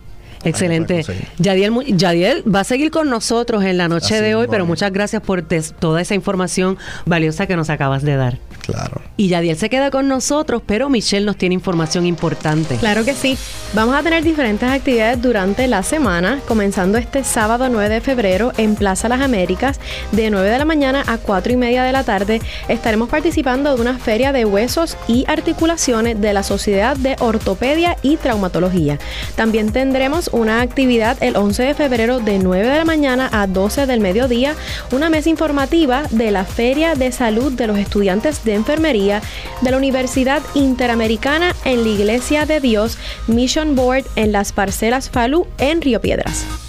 Excelente. 0.43 1.05
Yadiel, 1.37 1.97
Yadiel 1.97 2.43
va 2.53 2.61
a 2.61 2.63
seguir 2.63 2.91
con 2.91 3.09
nosotros 3.09 3.63
en 3.63 3.77
la 3.77 3.87
noche 3.87 4.21
de 4.21 4.35
hoy, 4.35 4.47
pero 4.49 4.65
muchas 4.65 4.91
gracias 4.91 5.21
por 5.21 5.43
toda 5.79 6.01
esa 6.01 6.15
información 6.15 6.77
valiosa 7.05 7.47
que 7.47 7.55
nos 7.55 7.69
acabas 7.69 8.03
de 8.03 8.15
dar. 8.15 8.37
Claro. 8.63 9.01
Y 9.17 9.27
Yadiel 9.27 9.57
se 9.57 9.69
queda 9.69 9.91
con 9.91 10.07
nosotros, 10.07 10.61
pero 10.65 10.89
Michelle 10.89 11.25
nos 11.25 11.37
tiene 11.37 11.53
información 11.53 12.05
importante. 12.05 12.77
Claro 12.77 13.03
que 13.03 13.13
sí. 13.13 13.37
Vamos 13.73 13.93
a 13.95 14.03
tener 14.03 14.23
diferentes 14.23 14.69
actividades 14.69 15.21
durante 15.21 15.67
la 15.67 15.83
semana, 15.83 16.39
comenzando 16.47 16.97
este 16.97 17.23
sábado 17.23 17.67
9 17.69 17.89
de 17.89 18.01
febrero 18.01 18.53
en 18.57 18.75
Plaza 18.75 19.09
Las 19.09 19.21
Américas, 19.21 19.79
de 20.13 20.29
9 20.29 20.49
de 20.49 20.57
la 20.57 20.65
mañana 20.65 21.03
a 21.07 21.17
4 21.17 21.53
y 21.53 21.57
media 21.57 21.83
de 21.83 21.91
la 21.91 22.03
tarde. 22.03 22.41
Estaremos 22.69 23.09
participando 23.09 23.75
de 23.75 23.81
una 23.81 23.97
feria 23.97 24.31
de 24.31 24.45
huesos 24.45 24.97
y 25.07 25.25
articulaciones 25.27 26.21
de 26.21 26.33
la 26.33 26.43
Sociedad 26.43 26.95
de 26.95 27.17
Ortopedia 27.19 27.97
y 28.01 28.15
Traumatología. 28.15 28.97
También 29.35 29.73
tendremos 29.73 30.29
una 30.31 30.61
actividad 30.61 31.17
el 31.21 31.35
11 31.35 31.63
de 31.63 31.73
febrero 31.73 32.19
de 32.19 32.39
9 32.39 32.67
de 32.67 32.77
la 32.77 32.85
mañana 32.85 33.29
a 33.31 33.45
12 33.47 33.87
del 33.87 33.99
mediodía, 33.99 34.55
una 34.91 35.09
mesa 35.09 35.29
informativa 35.29 36.03
de 36.11 36.31
la 36.31 36.45
Feria 36.45 36.95
de 36.95 37.11
Salud 37.11 37.51
de 37.51 37.67
los 37.67 37.77
Estudiantes 37.77 38.43
de 38.45 38.52
Enfermería 38.55 39.21
de 39.61 39.71
la 39.71 39.77
Universidad 39.77 40.41
Interamericana 40.53 41.55
en 41.65 41.83
la 41.83 41.89
Iglesia 41.89 42.45
de 42.45 42.59
Dios 42.59 42.97
Mission 43.27 43.75
Board 43.75 44.05
en 44.15 44.31
las 44.31 44.51
parcelas 44.51 45.09
Falú 45.09 45.47
en 45.57 45.81
Río 45.81 46.01
Piedras. 46.01 46.62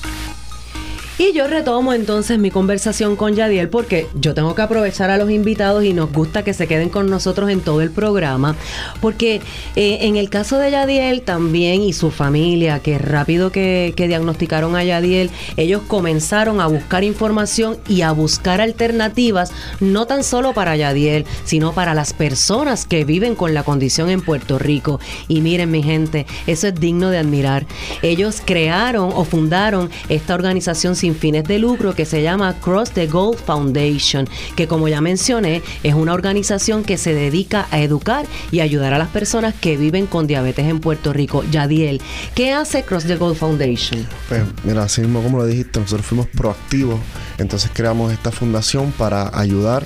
Y 1.16 1.33
yo 1.33 1.47
retomo 1.47 1.92
entonces 1.92 2.40
mi 2.40 2.50
conversación 2.50 3.14
con 3.14 3.37
Yadiel 3.37 3.68
porque 3.68 4.09
yo 4.14 4.35
tengo 4.35 4.56
que 4.56 4.62
aprovechar 4.62 5.11
a 5.11 5.16
los 5.16 5.30
invitados 5.30 5.85
y 5.85 5.92
nos 5.92 6.12
gusta 6.12 6.42
que 6.42 6.52
se 6.54 6.66
queden 6.66 6.88
con 6.88 7.09
nosotros 7.09 7.50
en 7.50 7.61
todo 7.61 7.83
el 7.83 7.92
programa. 7.92 8.56
Porque 9.00 9.40
eh, 9.76 9.99
en 10.00 10.16
el 10.16 10.28
caso 10.28 10.59
de 10.59 10.73
Yadiel 10.73 11.23
también 11.23 11.83
y 11.83 11.92
su 11.92 12.11
familia, 12.11 12.80
que 12.80 12.99
rápido 12.99 13.52
que, 13.52 13.94
que 13.94 14.09
diagnosticaron 14.09 14.75
a 14.75 14.83
Yadiel, 14.83 15.30
ellos 15.56 15.83
comenzaron 15.87 16.61
a 16.61 16.66
buscar 16.66 17.04
información 17.04 17.76
y 17.88 18.02
a 18.02 18.11
buscar 18.11 18.61
alternativas, 18.61 19.52
no 19.78 20.06
tan 20.06 20.25
solo 20.25 20.52
para 20.52 20.75
Yadiel, 20.75 21.26
sino 21.44 21.75
para 21.75 21.94
las 21.94 22.12
personas 22.12 22.87
que 22.87 23.04
viven 23.04 23.37
con 23.37 23.54
la 23.54 23.62
condición 23.62 24.11
en 24.11 24.21
Puerto 24.21 24.59
Rico. 24.59 24.99
Y 25.28 25.42
miren 25.42 25.71
mi 25.71 25.85
gente, 25.85 26.26
eso 26.49 26.66
es 26.66 26.75
digno 26.75 27.11
de 27.11 27.18
admirar. 27.18 27.66
Ellos 28.02 28.42
crearon 28.44 29.12
o 29.14 29.25
fundaron 29.25 29.90
esta 30.09 30.35
organización 30.35 30.97
sin 31.04 31.14
fines 31.14 31.44
de 31.44 31.58
lucro 31.58 31.94
que 31.94 32.06
se 32.06 32.23
llama 32.23 32.58
Cross 32.62 32.92
the 32.92 33.06
Gold 33.06 33.37
Foundation, 33.37 34.26
que 34.56 34.66
como 34.66 34.88
ya 34.88 35.02
mencioné, 35.02 35.62
es 35.82 35.92
una 35.92 36.14
organización 36.14 36.82
que 36.82 36.96
se 36.96 37.12
dedica 37.12 37.68
a 37.70 37.80
educar 37.80 38.25
y 38.50 38.61
ayudar 38.61 38.94
a 38.94 38.99
las 38.99 39.08
personas 39.08 39.54
que 39.54 39.76
viven 39.76 40.06
con 40.06 40.26
diabetes 40.26 40.64
en 40.64 40.80
Puerto 40.80 41.12
Rico. 41.12 41.44
Yadiel, 41.50 42.00
¿qué 42.34 42.54
hace 42.54 42.84
Cross 42.84 43.04
the 43.04 43.16
Gold 43.16 43.37
Foundation? 43.37 44.08
Pues 44.30 44.44
mira, 44.64 44.84
así 44.84 45.02
mismo 45.02 45.23
como 45.23 45.37
lo 45.37 45.44
dijiste, 45.44 45.78
nosotros 45.78 46.06
fuimos 46.06 46.26
proactivos, 46.28 46.99
entonces 47.37 47.70
creamos 47.75 48.11
esta 48.11 48.32
fundación 48.32 48.90
para 48.92 49.38
ayudar, 49.38 49.84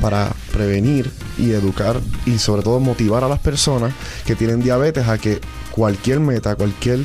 para 0.00 0.32
prevenir 0.50 1.10
y 1.36 1.50
educar 1.50 2.00
y 2.24 2.38
sobre 2.38 2.62
todo 2.62 2.80
motivar 2.80 3.22
a 3.22 3.28
las 3.28 3.40
personas 3.40 3.92
que 4.24 4.34
tienen 4.34 4.62
diabetes 4.62 5.08
a 5.08 5.18
que 5.18 5.42
cualquier 5.74 6.20
meta, 6.20 6.54
cualquier, 6.54 7.00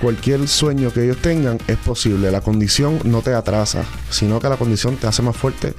cualquier 0.00 0.48
sueño 0.48 0.92
que 0.92 1.04
ellos 1.04 1.18
tengan 1.18 1.58
es 1.66 1.76
posible. 1.78 2.30
La 2.30 2.40
condición 2.40 2.98
no 3.04 3.22
te 3.22 3.34
atrasa, 3.34 3.84
sino 4.10 4.40
que 4.40 4.48
la 4.48 4.56
condición 4.56 4.96
te 4.96 5.06
hace 5.06 5.22
más 5.22 5.36
fuerte 5.36 5.74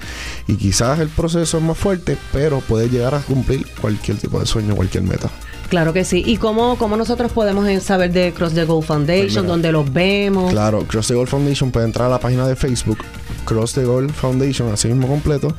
y 0.48 0.56
quizás 0.56 1.00
el 1.00 1.10
proceso 1.10 1.58
es 1.58 1.64
más 1.64 1.78
fuerte, 1.78 2.18
pero 2.32 2.60
puedes 2.62 2.92
llegar 2.92 3.16
a 3.16 3.20
cumplir 3.20 3.66
cualquier 3.80 4.18
tipo 4.18 4.40
de 4.40 4.46
sueño, 4.46 4.76
cualquier 4.76 5.04
meta. 5.04 5.30
Claro 5.70 5.92
que 5.92 6.06
sí. 6.06 6.24
¿Y 6.26 6.38
cómo, 6.38 6.78
cómo 6.78 6.96
nosotros 6.96 7.32
podemos 7.32 7.68
eh, 7.68 7.82
saber 7.82 8.12
de 8.12 8.34
Cross 8.34 8.54
the 8.54 8.64
Gold 8.64 8.86
Foundation? 8.86 9.44
Pues 9.44 9.48
¿Dónde 9.48 9.72
los 9.72 9.92
vemos? 9.92 10.52
Claro, 10.52 10.86
Cross 10.88 11.08
the 11.08 11.14
Gold 11.14 11.28
Foundation 11.28 11.72
puede 11.72 11.86
entrar 11.86 12.08
a 12.08 12.12
la 12.12 12.20
página 12.20 12.48
de 12.48 12.56
Facebook, 12.56 13.00
Cross 13.48 13.74
the 13.74 13.84
Gold 13.86 14.12
Foundation, 14.12 14.72
así 14.72 14.88
mismo 14.90 15.08
completo, 15.08 15.56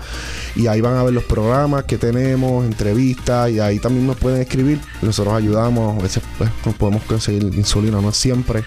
y 0.54 0.66
ahí 0.66 0.80
van 0.80 0.97
a 0.97 1.02
ver 1.02 1.14
los 1.14 1.25
programas 1.25 1.85
que 1.85 1.97
tenemos, 1.97 2.64
entrevistas, 2.66 3.50
y 3.50 3.61
ahí 3.61 3.78
también 3.78 4.07
nos 4.07 4.16
pueden 4.16 4.40
escribir. 4.42 4.78
Nosotros 5.02 5.35
ayudamos, 5.35 5.99
a 5.99 6.02
veces 6.02 6.23
pues, 6.37 6.50
nos 6.66 6.75
podemos 6.75 7.02
conseguir 7.04 7.42
insulina, 7.54 8.00
no 8.00 8.12
siempre, 8.12 8.62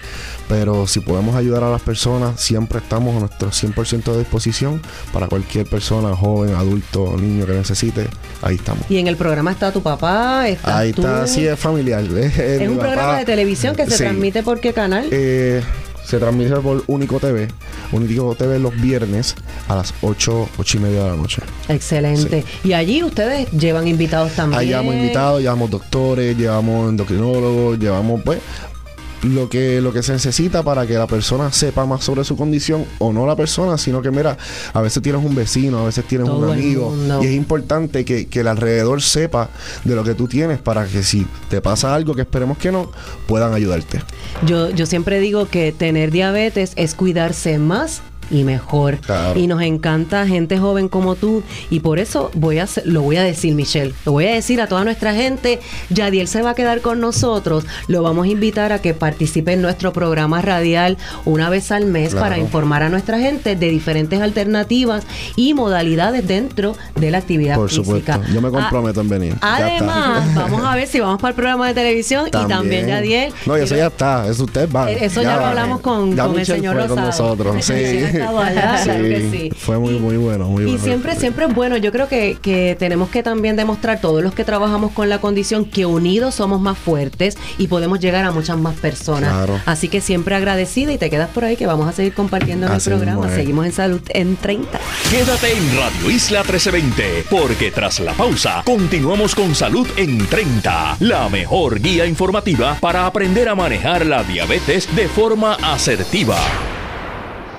pero 0.48 0.86
si 0.86 1.00
podemos 1.00 1.36
ayudar 1.36 1.62
a 1.62 1.70
las 1.70 1.82
personas, 1.82 2.40
siempre 2.40 2.78
estamos 2.78 3.16
a 3.16 3.20
nuestro 3.20 3.50
100% 3.50 4.12
de 4.12 4.18
disposición 4.18 4.82
para 5.12 5.28
cualquier 5.28 5.66
persona, 5.66 6.14
joven, 6.16 6.54
adulto, 6.54 7.16
niño 7.16 7.46
que 7.46 7.52
necesite, 7.52 8.08
ahí 8.42 8.56
estamos. 8.56 8.84
Y 8.90 8.98
en 8.98 9.06
el 9.06 9.16
programa 9.16 9.52
está 9.52 9.70
tu 9.72 9.82
papá, 9.82 10.48
está 10.48 10.78
Ahí 10.78 10.92
tú. 10.92 11.02
está, 11.02 11.26
sí, 11.26 11.46
es 11.46 11.58
familiar. 11.58 12.02
Es, 12.04 12.38
Es 12.38 12.68
un 12.68 12.78
programa 12.78 13.18
de 13.18 13.24
televisión 13.24 13.76
que 13.76 13.84
se 13.84 13.92
Sí. 13.92 13.98
transmite 13.98 14.42
por 14.42 14.58
qué 14.60 14.72
canal? 14.72 15.06
Eh, 15.10 15.62
se 16.04 16.18
transmite 16.18 16.54
por 16.56 16.82
Único 16.86 17.18
TV. 17.18 17.48
Único 17.92 18.34
TV 18.34 18.58
los 18.58 18.78
viernes 18.80 19.34
a 19.68 19.76
las 19.76 19.94
8, 20.02 20.48
8 20.58 20.76
y 20.76 20.80
media 20.80 21.04
de 21.04 21.10
la 21.10 21.16
noche. 21.16 21.42
Excelente. 21.68 22.44
Y 22.64 22.72
allí 22.72 23.02
ustedes 23.02 23.50
llevan 23.52 23.88
invitados 23.88 24.32
también. 24.32 24.60
Ahí 24.60 24.66
llevamos 24.68 24.94
invitados, 24.94 25.40
llevamos 25.40 25.70
doctores, 25.70 26.36
llevamos 26.36 26.88
endocrinólogos, 26.88 27.78
llevamos 27.78 28.22
pues 28.22 28.40
lo 29.22 29.48
que, 29.48 29.80
lo 29.80 29.92
que 29.92 30.02
se 30.02 30.12
necesita 30.12 30.62
para 30.62 30.86
que 30.86 30.94
la 30.94 31.06
persona 31.06 31.52
sepa 31.52 31.86
más 31.86 32.04
sobre 32.04 32.24
su 32.24 32.36
condición 32.36 32.84
o 32.98 33.12
no 33.12 33.26
la 33.26 33.36
persona, 33.36 33.78
sino 33.78 34.02
que 34.02 34.10
mira, 34.10 34.36
a 34.72 34.80
veces 34.80 35.02
tienes 35.02 35.24
un 35.24 35.34
vecino, 35.34 35.78
a 35.78 35.84
veces 35.84 36.04
tienes 36.06 36.26
Todo 36.26 36.38
un 36.38 36.50
amigo 36.50 36.94
y 37.22 37.26
es 37.26 37.32
importante 37.32 38.04
que, 38.04 38.26
que 38.26 38.40
el 38.40 38.48
alrededor 38.48 39.02
sepa 39.02 39.50
de 39.84 39.94
lo 39.94 40.04
que 40.04 40.14
tú 40.14 40.28
tienes 40.28 40.58
para 40.58 40.86
que 40.86 41.02
si 41.02 41.26
te 41.48 41.60
pasa 41.60 41.94
algo, 41.94 42.14
que 42.14 42.22
esperemos 42.22 42.58
que 42.58 42.72
no, 42.72 42.90
puedan 43.26 43.54
ayudarte. 43.54 44.02
Yo, 44.46 44.70
yo 44.70 44.86
siempre 44.86 45.20
digo 45.20 45.46
que 45.46 45.72
tener 45.72 46.10
diabetes 46.10 46.72
es 46.76 46.94
cuidarse 46.94 47.58
más 47.58 48.02
y 48.30 48.44
mejor. 48.44 48.98
Claro. 48.98 49.38
Y 49.38 49.46
nos 49.46 49.62
encanta 49.62 50.26
gente 50.26 50.58
joven 50.58 50.88
como 50.88 51.14
tú. 51.16 51.42
Y 51.70 51.80
por 51.80 51.98
eso 51.98 52.30
voy 52.34 52.58
a 52.58 52.66
lo 52.84 53.02
voy 53.02 53.16
a 53.16 53.22
decir, 53.22 53.54
Michelle. 53.54 53.92
Lo 54.04 54.12
voy 54.12 54.26
a 54.26 54.34
decir 54.34 54.60
a 54.60 54.66
toda 54.66 54.84
nuestra 54.84 55.14
gente. 55.14 55.60
Yadiel 55.90 56.28
se 56.28 56.42
va 56.42 56.50
a 56.50 56.54
quedar 56.54 56.80
con 56.80 57.00
nosotros. 57.00 57.64
Lo 57.88 58.02
vamos 58.02 58.26
a 58.26 58.28
invitar 58.30 58.72
a 58.72 58.80
que 58.80 58.94
participe 58.94 59.52
en 59.52 59.62
nuestro 59.62 59.92
programa 59.92 60.40
radial 60.42 60.96
una 61.24 61.50
vez 61.50 61.70
al 61.72 61.86
mes 61.86 62.10
Claro. 62.10 62.20
para 62.26 62.38
informar 62.38 62.82
a 62.82 62.88
nuestra 62.88 63.18
gente 63.18 63.56
de 63.56 63.68
diferentes 63.70 64.20
alternativas 64.20 65.04
y 65.36 65.54
modalidades 65.54 66.26
dentro 66.26 66.74
de 66.96 67.10
la 67.10 67.18
actividad 67.18 67.56
Por 67.56 67.68
física. 67.68 68.14
supuesto. 68.14 68.32
Yo 68.32 68.40
me 68.40 68.50
comprometo 68.50 69.00
en 69.00 69.08
venir. 69.08 69.36
Además, 69.40 70.34
vamos 70.34 70.62
a 70.64 70.74
ver 70.74 70.86
si 70.88 71.00
vamos 71.00 71.20
para 71.20 71.30
el 71.30 71.34
programa 71.36 71.68
de 71.68 71.74
televisión 71.74 72.26
y 72.28 72.30
también 72.30 72.86
Yadiel. 72.86 73.32
No, 73.46 73.56
y 73.58 73.62
eso 73.62 73.76
ya 73.76 73.86
está. 73.88 74.26
Eso 74.28 74.44
ustedes 74.44 74.70
van. 74.70 74.88
Eh, 74.88 74.98
Eso 75.04 75.22
ya, 75.22 75.36
lo 75.36 75.46
hablamos 75.46 75.80
con, 75.80 76.18
el 76.38 76.46
señor 76.46 76.76
con 76.86 76.88
Rosado. 76.96 77.06
nosotros. 77.36 77.56
Sí. 77.72 77.74
Sí, 78.22 78.84
claro 78.84 79.04
que 79.04 79.30
sí. 79.30 79.50
Fue 79.56 79.78
muy, 79.78 79.94
Y- 79.94 79.98
muy 79.98 80.16
bueno, 80.16 80.46
muy 80.46 80.62
Y 80.62 80.66
bueno. 80.66 80.82
siempre, 80.82 81.16
siempre 81.16 81.46
es 81.46 81.54
bueno. 81.54 81.76
Yo 81.76 81.92
creo 81.92 82.08
que, 82.08 82.38
que 82.40 82.76
tenemos 82.78 83.08
que 83.10 83.22
también 83.22 83.56
demostrar, 83.56 84.00
todos 84.00 84.22
los 84.22 84.34
que 84.34 84.44
trabajamos 84.44 84.92
con 84.92 85.08
la 85.08 85.20
condición, 85.20 85.64
que 85.64 85.86
unidos 85.86 86.34
somos 86.34 86.60
más 86.60 86.78
fuertes 86.78 87.36
y 87.58 87.66
podemos 87.68 88.00
llegar 88.00 88.24
a 88.24 88.30
muchas 88.32 88.56
más 88.58 88.74
personas. 88.76 89.30
Claro. 89.32 89.60
Así 89.66 89.88
que 89.88 90.00
siempre 90.00 90.34
agradecida 90.34 90.92
y 90.92 90.98
te 90.98 91.10
quedas 91.10 91.28
por 91.30 91.44
ahí 91.44 91.56
que 91.56 91.66
vamos 91.66 91.88
a 91.88 91.92
seguir 91.92 92.14
compartiendo 92.14 92.66
Así 92.66 92.88
el 92.90 92.96
programa. 92.96 93.28
Seguimos 93.30 93.66
en 93.66 93.72
Salud 93.72 94.00
en 94.10 94.36
30. 94.36 94.78
Quédate 95.10 95.52
en 95.56 95.76
Radio 95.76 96.10
Isla 96.10 96.40
1320, 96.42 97.24
porque 97.30 97.70
tras 97.70 98.00
la 98.00 98.12
pausa 98.12 98.62
continuamos 98.64 99.34
con 99.34 99.54
Salud 99.54 99.86
en 99.96 100.26
30, 100.26 100.96
la 101.00 101.28
mejor 101.28 101.80
guía 101.80 102.06
informativa 102.06 102.76
para 102.80 103.06
aprender 103.06 103.48
a 103.48 103.54
manejar 103.54 104.06
la 104.06 104.22
diabetes 104.24 104.88
de 104.94 105.08
forma 105.08 105.54
asertiva. 105.62 106.36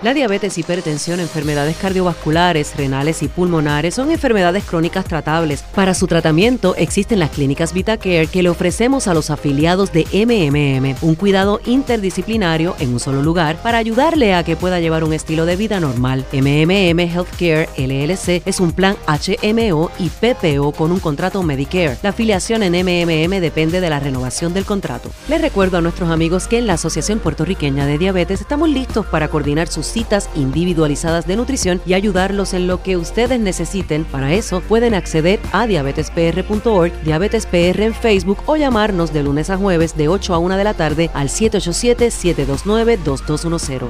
La 0.03 0.13
diabetes, 0.13 0.57
hipertensión, 0.57 1.22
enfermedades 1.22 1.77
cardiovasculares, 1.77 2.75
renales 2.75 3.24
y 3.24 3.29
pulmonares 3.29 3.95
son 3.95 4.12
enfermedades 4.12 4.65
crónicas 4.65 5.05
tratables. 5.05 5.63
Para 5.74 5.93
su 5.93 6.07
tratamiento 6.07 6.75
existen 6.75 7.19
las 7.19 7.29
clínicas 7.29 7.72
VitaCare 7.72 8.27
que 8.27 8.43
le 8.43 8.50
ofrecemos 8.50 9.07
a 9.07 9.13
los 9.13 9.29
afiliados 9.29 9.93
de 9.93 10.03
MMM, 10.12 10.98
un 11.07 11.15
cuidado 11.15 11.62
interdisciplinario 11.65 12.75
en 12.79 12.91
un 12.91 13.00
solo 13.00 13.24
lugar 13.24 13.55
para 13.63 13.77
ayudarle 13.77 14.33
a 14.33 14.43
que 14.43 14.57
pueda 14.57 14.81
llevar 14.81 15.05
un 15.05 15.13
estilo 15.13 15.45
de 15.45 15.55
vida 15.55 15.79
normal. 15.79 16.25
MMM 16.33 17.00
Healthcare 17.00 17.69
LLC 17.77 18.45
es 18.45 18.60
un 18.60 18.74
plan 18.74 18.98
HMO 19.07 19.89
y 20.00 20.10
PPO 20.10 20.74
con 20.74 20.91
un 20.91 21.00
contrato 21.00 21.41
Medicare. 21.43 21.98
La 22.03 22.10
afiliación 22.10 22.62
en 22.63 22.74
MMM 22.74 23.39
depende 23.39 23.79
de 23.79 23.89
la 23.89 24.01
renovación 24.01 24.53
del 24.53 24.65
contrato. 24.65 25.10
Les 25.29 25.39
recuerdo 25.39 25.77
a 25.77 25.81
nuestros 25.81 26.10
amigos 26.10 26.50
que 26.50 26.57
en 26.57 26.67
la 26.67 26.74
Asociación 26.74 27.19
Puertorriqueña 27.19 27.86
de 27.86 27.98
Diabetes 27.98 28.41
estamos 28.41 28.67
listos 28.67 29.05
para 29.05 29.29
coordinar 29.29 29.69
sus 29.69 29.92
citas 29.93 30.29
individualizadas 30.35 31.27
de 31.27 31.35
nutrición 31.35 31.81
y 31.85 31.93
ayudarlos 31.93 32.53
en 32.53 32.65
lo 32.67 32.81
que 32.81 32.95
ustedes 32.97 33.39
necesiten. 33.39 34.05
Para 34.05 34.33
eso 34.33 34.62
pueden 34.62 34.95
acceder 34.95 35.39
a 35.51 35.67
diabetespr.org, 35.67 36.91
diabetespr 37.03 37.81
en 37.81 37.93
Facebook 37.93 38.39
o 38.47 38.57
llamarnos 38.57 39.13
de 39.13 39.21
lunes 39.23 39.51
a 39.51 39.57
jueves 39.57 39.95
de 39.95 40.07
8 40.07 40.33
a 40.33 40.39
1 40.39 40.57
de 40.57 40.63
la 40.63 40.73
tarde 40.73 41.12
al 41.13 41.29
787-729-2210. 41.29 43.81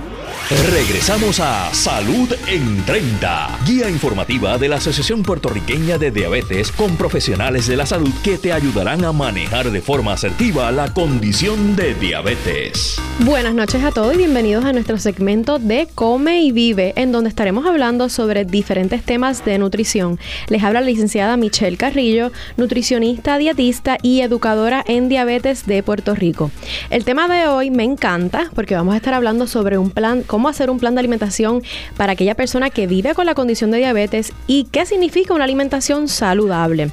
Regresamos 0.72 1.40
a 1.40 1.74
Salud 1.74 2.34
en 2.48 2.84
30, 2.86 3.60
guía 3.66 3.90
informativa 3.90 4.58
de 4.58 4.68
la 4.68 4.76
Asociación 4.76 5.24
Puertorriqueña 5.24 5.98
de 5.98 6.12
Diabetes 6.12 6.70
con 6.72 6.98
profesionales 6.98 7.68
de 7.68 7.78
la 7.78 7.86
salud 7.86 8.12
que 8.24 8.38
te 8.38 8.52
ayudarán 8.52 9.06
a 9.06 9.14
manejar 9.14 9.72
de 9.72 9.82
forma 9.82 10.14
asertiva 10.14 10.72
la 10.72 10.94
condición 10.94 11.76
de 11.76 11.94
diabetes. 11.96 13.00
Buenas 13.20 13.54
noches 13.54 13.84
a 13.84 13.92
todos 13.92 14.16
y 14.16 14.18
bienvenidos 14.18 14.66
a 14.66 14.74
nuestro 14.74 14.98
segmento 14.98 15.60
de 15.60 15.88
Come 15.96 16.42
y 16.42 16.52
Vive, 16.52 16.94
en 16.96 17.12
donde 17.12 17.30
estaremos 17.30 17.66
hablando 17.66 18.10
sobre 18.10 18.46
diferentes 18.46 19.04
temas 19.04 19.46
de 19.46 19.58
nutrición. 19.58 20.20
Les 20.48 20.64
habla 20.64 20.82
la 20.82 20.88
licenciada 20.88 21.38
Michelle 21.38 21.78
Carrillo, 21.78 22.32
nutricionista, 22.58 23.38
dietista 23.38 23.98
y 24.02 24.22
educadora 24.22 24.84
en 24.88 25.10
diabetes 25.10 25.66
de 25.66 25.84
Puerto 25.84 26.16
Rico. 26.16 26.52
El 26.90 27.06
tema 27.06 27.28
de 27.28 27.48
hoy 27.48 27.70
me 27.70 27.84
encanta 27.84 28.50
porque 28.56 28.76
vamos 28.76 28.94
a 28.94 28.98
estar 28.98 29.14
hablando 29.14 29.48
sobre 29.48 29.78
un 29.78 29.92
plan, 29.92 30.24
cómo 30.24 30.50
hacer 30.50 30.70
un 30.70 30.80
plan 30.80 30.96
de 30.96 31.00
alimentación 31.00 31.62
para 31.98 32.14
aquella 32.14 32.36
persona 32.36 32.70
que 32.70 32.88
vive 32.88 33.14
con 33.14 33.26
la 33.26 33.36
condición 33.36 33.72
de 33.72 33.78
diabetes 33.78 34.34
y 34.48 34.66
qué 34.66 34.86
significa 34.86 35.34
una 35.34 35.44
alimentación 35.44 36.08
saludable. 36.08 36.92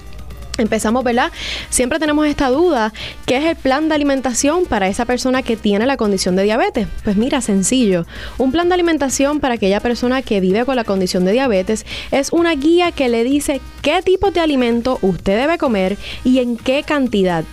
Empezamos, 0.61 1.05
¿verdad? 1.05 1.33
Siempre 1.71 1.99
tenemos 1.99 2.27
esta 2.27 2.49
duda, 2.49 2.93
¿qué 3.27 3.39
es 3.39 3.45
el 3.45 3.57
plan 3.57 3.89
de 3.89 3.95
alimentación 3.95 4.65
para 4.67 4.89
esa 4.89 5.05
persona 5.05 5.43
que 5.43 5.57
tiene 5.57 5.87
la 5.87 5.97
condición 5.97 6.37
de 6.37 6.45
diabetes? 6.45 6.87
Pues 7.05 7.17
mira, 7.17 7.41
sencillo. 7.41 8.07
Un 8.39 8.53
plan 8.53 8.69
de 8.69 8.75
alimentación 8.75 9.41
para 9.41 9.55
aquella 9.55 9.81
persona 9.81 10.23
que 10.23 10.41
vive 10.41 10.65
con 10.65 10.77
la 10.77 10.85
condición 10.85 11.25
de 11.25 11.33
diabetes 11.33 11.87
es 12.11 12.33
una 12.33 12.55
guía 12.55 12.93
que 12.93 13.09
le 13.09 13.25
dice 13.25 13.61
qué 13.83 14.03
tipo 14.03 14.31
de 14.31 14.41
alimento 14.41 14.99
usted 15.03 15.39
debe 15.39 15.59
comer 15.59 15.97
y 16.25 16.39
en 16.39 16.57
qué 16.57 16.83
cantidad. 16.83 17.45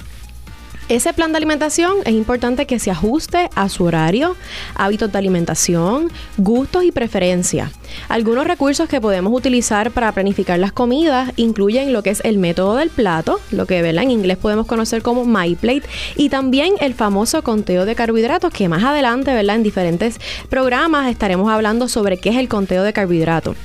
Ese 0.90 1.12
plan 1.12 1.34
de 1.34 1.38
alimentación 1.38 1.98
es 2.06 2.14
importante 2.14 2.66
que 2.66 2.80
se 2.80 2.92
ajuste 2.92 3.50
a 3.56 3.68
su 3.68 3.84
horario, 3.84 4.38
hábitos 4.74 5.12
de 5.12 5.18
alimentación, 5.18 6.10
gustos 6.38 6.86
y 6.86 6.94
preferencias. 6.94 7.74
Algunos 8.08 8.48
recursos 8.48 8.88
que 8.88 9.02
podemos 9.02 9.34
utilizar 9.34 9.92
para 9.92 10.14
planificar 10.14 10.58
las 10.60 10.72
comidas 10.72 11.34
incluyen 11.36 11.92
lo 11.92 12.04
que 12.04 12.12
es 12.12 12.22
el 12.24 12.38
método 12.38 12.78
del 12.78 12.90
plato, 12.90 13.42
lo 13.52 13.66
que 13.66 13.80
en 13.80 14.12
inglés 14.12 14.38
podemos 14.38 14.66
conocer 14.66 15.02
como 15.02 15.26
MyPlate, 15.26 15.84
y 16.16 16.30
también 16.30 16.76
el 16.80 16.94
famoso 16.94 17.44
conteo 17.44 17.86
de 17.86 17.94
carbohidratos, 17.94 18.54
que 18.54 18.70
más 18.70 18.86
adelante 18.86 19.34
¿verdad? 19.34 19.58
en 19.58 19.64
diferentes 19.64 20.22
programas 20.50 21.12
estaremos 21.12 21.52
hablando 21.52 21.90
sobre 21.90 22.18
qué 22.18 22.30
es 22.30 22.38
el 22.38 22.48
conteo 22.48 22.84
de 22.84 22.94
carbohidratos. 22.94 23.58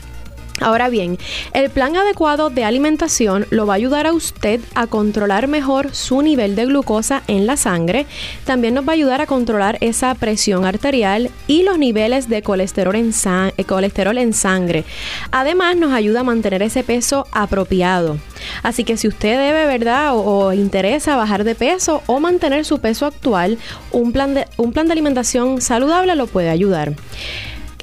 Ahora 0.63 0.89
bien, 0.89 1.19
el 1.55 1.71
plan 1.71 1.97
adecuado 1.97 2.49
de 2.49 2.65
alimentación 2.65 3.47
lo 3.51 3.67
va 3.67 3.75
a 3.75 3.77
ayudar 3.77 4.07
a 4.07 4.13
usted 4.13 4.61
a 4.75 4.87
controlar 4.87 5.49
mejor 5.49 5.95
su 5.95 6.23
nivel 6.23 6.55
de 6.55 6.67
glucosa 6.67 7.23
en 7.27 7.47
la 7.47 7.57
sangre. 7.57 8.07
También 8.45 8.75
nos 8.75 8.87
va 8.87 8.93
a 8.93 8.95
ayudar 8.95 9.21
a 9.21 9.27
controlar 9.27 9.79
esa 9.81 10.15
presión 10.15 10.65
arterial 10.65 11.31
y 11.49 11.65
los 11.65 11.79
niveles 11.79 12.29
de 12.29 12.43
colesterol 12.43 12.95
en, 12.95 13.11
eh, 13.11 14.33
sangre. 14.33 14.85
Además, 15.33 15.77
nos 15.77 15.93
ayuda 15.93 16.21
a 16.21 16.25
mantener 16.25 16.63
ese 16.63 16.85
peso 16.85 17.27
apropiado. 17.33 18.19
Así 18.63 18.85
que 18.85 18.97
si 18.97 19.09
usted 19.09 19.39
debe, 19.39 19.67
¿verdad? 19.67 20.13
O, 20.15 20.53
interesa 20.53 21.17
bajar 21.17 21.45
de 21.45 21.55
peso 21.55 22.03
o 22.07 22.21
mantener 22.21 22.65
su 22.65 22.79
peso 22.79 23.07
actual, 23.07 23.59
un 23.91 24.13
plan 24.13 24.35
de, 24.35 24.47
un 24.57 24.73
plan 24.73 24.87
de 24.87 24.93
alimentación 24.93 25.61
saludable 25.61 26.15
lo 26.15 26.27
puede 26.27 26.51
ayudar 26.51 26.95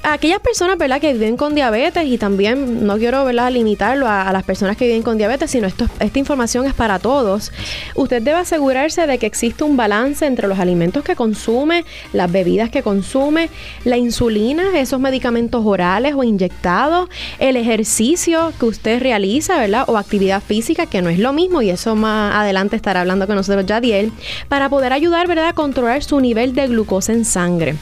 aquellas 0.02 0.40
personas, 0.40 0.78
¿verdad?, 0.78 1.00
que 1.00 1.12
viven 1.12 1.36
con 1.36 1.54
diabetes 1.54 2.04
y 2.06 2.18
también 2.18 2.86
no 2.86 2.98
quiero, 2.98 3.24
¿verdad?, 3.24 3.50
limitarlo 3.50 4.06
a, 4.08 4.32
las 4.32 4.42
personas 4.44 4.76
que 4.76 4.86
viven 4.86 5.02
con 5.02 5.18
diabetes, 5.18 5.50
sino 5.50 5.66
esto, 5.66 5.86
esta 5.98 6.18
información 6.18 6.66
es 6.66 6.74
para 6.74 6.98
todos. 6.98 7.52
Usted 7.94 8.22
debe 8.22 8.38
asegurarse 8.38 9.06
de 9.06 9.18
que 9.18 9.26
existe 9.26 9.64
un 9.64 9.76
balance 9.76 10.26
entre 10.26 10.48
los 10.48 10.58
alimentos 10.58 11.04
que 11.04 11.16
consume, 11.16 11.84
las 12.12 12.30
bebidas 12.30 12.70
que 12.70 12.82
consume, 12.82 13.50
la 13.84 13.96
insulina, 13.96 14.78
esos 14.78 15.00
medicamentos 15.00 15.62
orales 15.64 16.14
o 16.14 16.24
inyectados, 16.24 17.08
el 17.38 17.56
ejercicio 17.56 18.52
que 18.58 18.66
usted 18.66 19.00
realiza, 19.00 19.58
¿verdad?, 19.58 19.84
o 19.86 19.96
actividad 19.96 20.42
física, 20.42 20.86
que 20.86 21.02
no 21.02 21.08
es 21.08 21.18
lo 21.18 21.32
mismo 21.32 21.62
y 21.62 21.70
eso 21.70 21.96
más 21.96 22.34
adelante 22.34 22.76
estará 22.76 23.00
hablando 23.00 23.26
con 23.26 23.36
nosotros 23.36 23.66
Yadiel, 23.66 24.12
para 24.48 24.68
poder 24.68 24.92
ayudar, 24.92 25.26
¿verdad?, 25.26 25.48
a 25.48 25.52
controlar 25.52 26.02
su 26.02 26.20
nivel 26.20 26.54
de 26.54 26.68
glucosa 26.68 27.12
en 27.12 27.24
sangre. 27.24 27.76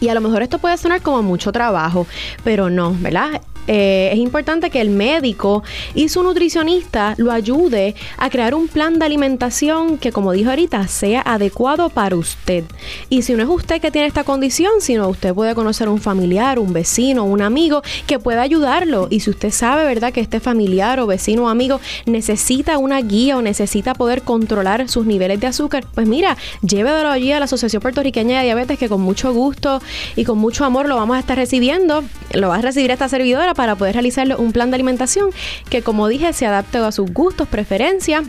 Y 0.00 0.08
a 0.08 0.14
lo 0.14 0.20
mejor 0.20 0.42
esto 0.42 0.58
puede 0.58 0.76
sonar 0.78 1.02
como 1.02 1.22
mucho 1.22 1.52
trabajo, 1.52 2.06
pero 2.42 2.70
no, 2.70 2.94
¿verdad? 2.98 3.42
Eh, 3.72 4.10
es 4.12 4.18
importante 4.18 4.68
que 4.68 4.80
el 4.80 4.90
médico 4.90 5.62
y 5.94 6.08
su 6.08 6.24
nutricionista 6.24 7.14
lo 7.18 7.30
ayude 7.30 7.94
a 8.18 8.28
crear 8.28 8.52
un 8.52 8.66
plan 8.66 8.98
de 8.98 9.04
alimentación 9.04 9.96
que, 9.96 10.10
como 10.10 10.32
dijo 10.32 10.50
ahorita, 10.50 10.88
sea 10.88 11.22
adecuado 11.24 11.88
para 11.88 12.16
usted. 12.16 12.64
Y 13.10 13.22
si 13.22 13.34
no 13.34 13.44
es 13.44 13.48
usted 13.48 13.80
que 13.80 13.92
tiene 13.92 14.08
esta 14.08 14.24
condición, 14.24 14.72
sino 14.80 15.08
usted 15.08 15.32
puede 15.34 15.54
conocer 15.54 15.88
un 15.88 16.00
familiar, 16.00 16.58
un 16.58 16.72
vecino, 16.72 17.22
un 17.22 17.42
amigo 17.42 17.82
que 18.08 18.18
pueda 18.18 18.42
ayudarlo. 18.42 19.06
Y 19.08 19.20
si 19.20 19.30
usted 19.30 19.52
sabe, 19.52 19.84
¿verdad?, 19.84 20.12
que 20.12 20.20
este 20.20 20.40
familiar 20.40 20.98
o 20.98 21.06
vecino 21.06 21.44
o 21.44 21.48
amigo 21.48 21.80
necesita 22.06 22.76
una 22.76 23.00
guía 23.00 23.36
o 23.36 23.42
necesita 23.42 23.94
poder 23.94 24.22
controlar 24.22 24.88
sus 24.88 25.06
niveles 25.06 25.38
de 25.38 25.46
azúcar, 25.46 25.86
pues 25.94 26.08
mira, 26.08 26.36
llévelo 26.62 27.08
allí 27.08 27.30
a 27.30 27.38
la 27.38 27.44
Asociación 27.44 27.80
Puertorriqueña 27.80 28.38
de 28.38 28.46
Diabetes 28.46 28.80
que 28.80 28.88
con 28.88 29.00
mucho 29.00 29.32
gusto 29.32 29.80
y 30.16 30.24
con 30.24 30.38
mucho 30.38 30.64
amor 30.64 30.88
lo 30.88 30.96
vamos 30.96 31.16
a 31.16 31.20
estar 31.20 31.36
recibiendo. 31.36 32.02
Lo 32.32 32.48
va 32.48 32.56
a 32.56 32.62
recibir 32.62 32.90
esta 32.90 33.08
servidora 33.08 33.54
para 33.60 33.76
poder 33.76 33.92
realizarle 33.92 34.36
un 34.36 34.52
plan 34.52 34.70
de 34.70 34.76
alimentación 34.76 35.32
que, 35.68 35.82
como 35.82 36.08
dije, 36.08 36.32
se 36.32 36.46
adapte 36.46 36.78
a 36.78 36.90
sus 36.92 37.12
gustos, 37.12 37.46
preferencias 37.46 38.24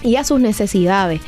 y 0.00 0.14
a 0.14 0.22
sus 0.22 0.38
necesidades. 0.38 1.20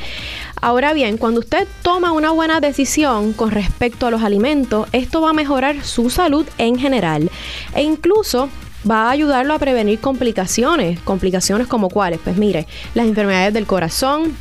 Ahora 0.61 0.93
bien, 0.93 1.17
cuando 1.17 1.41
usted 1.41 1.67
toma 1.81 2.13
una 2.13 2.31
buena 2.31 2.61
decisión 2.61 3.33
con 3.33 3.51
respecto 3.51 4.07
a 4.07 4.11
los 4.11 4.23
alimentos, 4.23 4.87
esto 4.93 5.19
va 5.19 5.31
a 5.31 5.33
mejorar 5.33 5.83
su 5.83 6.09
salud 6.09 6.47
en 6.57 6.79
general 6.79 7.29
e 7.75 7.83
incluso 7.83 8.47
va 8.89 9.07
a 9.07 9.11
ayudarlo 9.11 9.53
a 9.55 9.59
prevenir 9.59 9.99
complicaciones. 9.99 11.01
Complicaciones 11.01 11.67
como 11.67 11.89
cuáles? 11.89 12.21
Pues 12.23 12.37
mire, 12.37 12.65
las 12.93 13.07
enfermedades 13.07 13.53
del 13.53 13.65
corazón, 13.65 14.37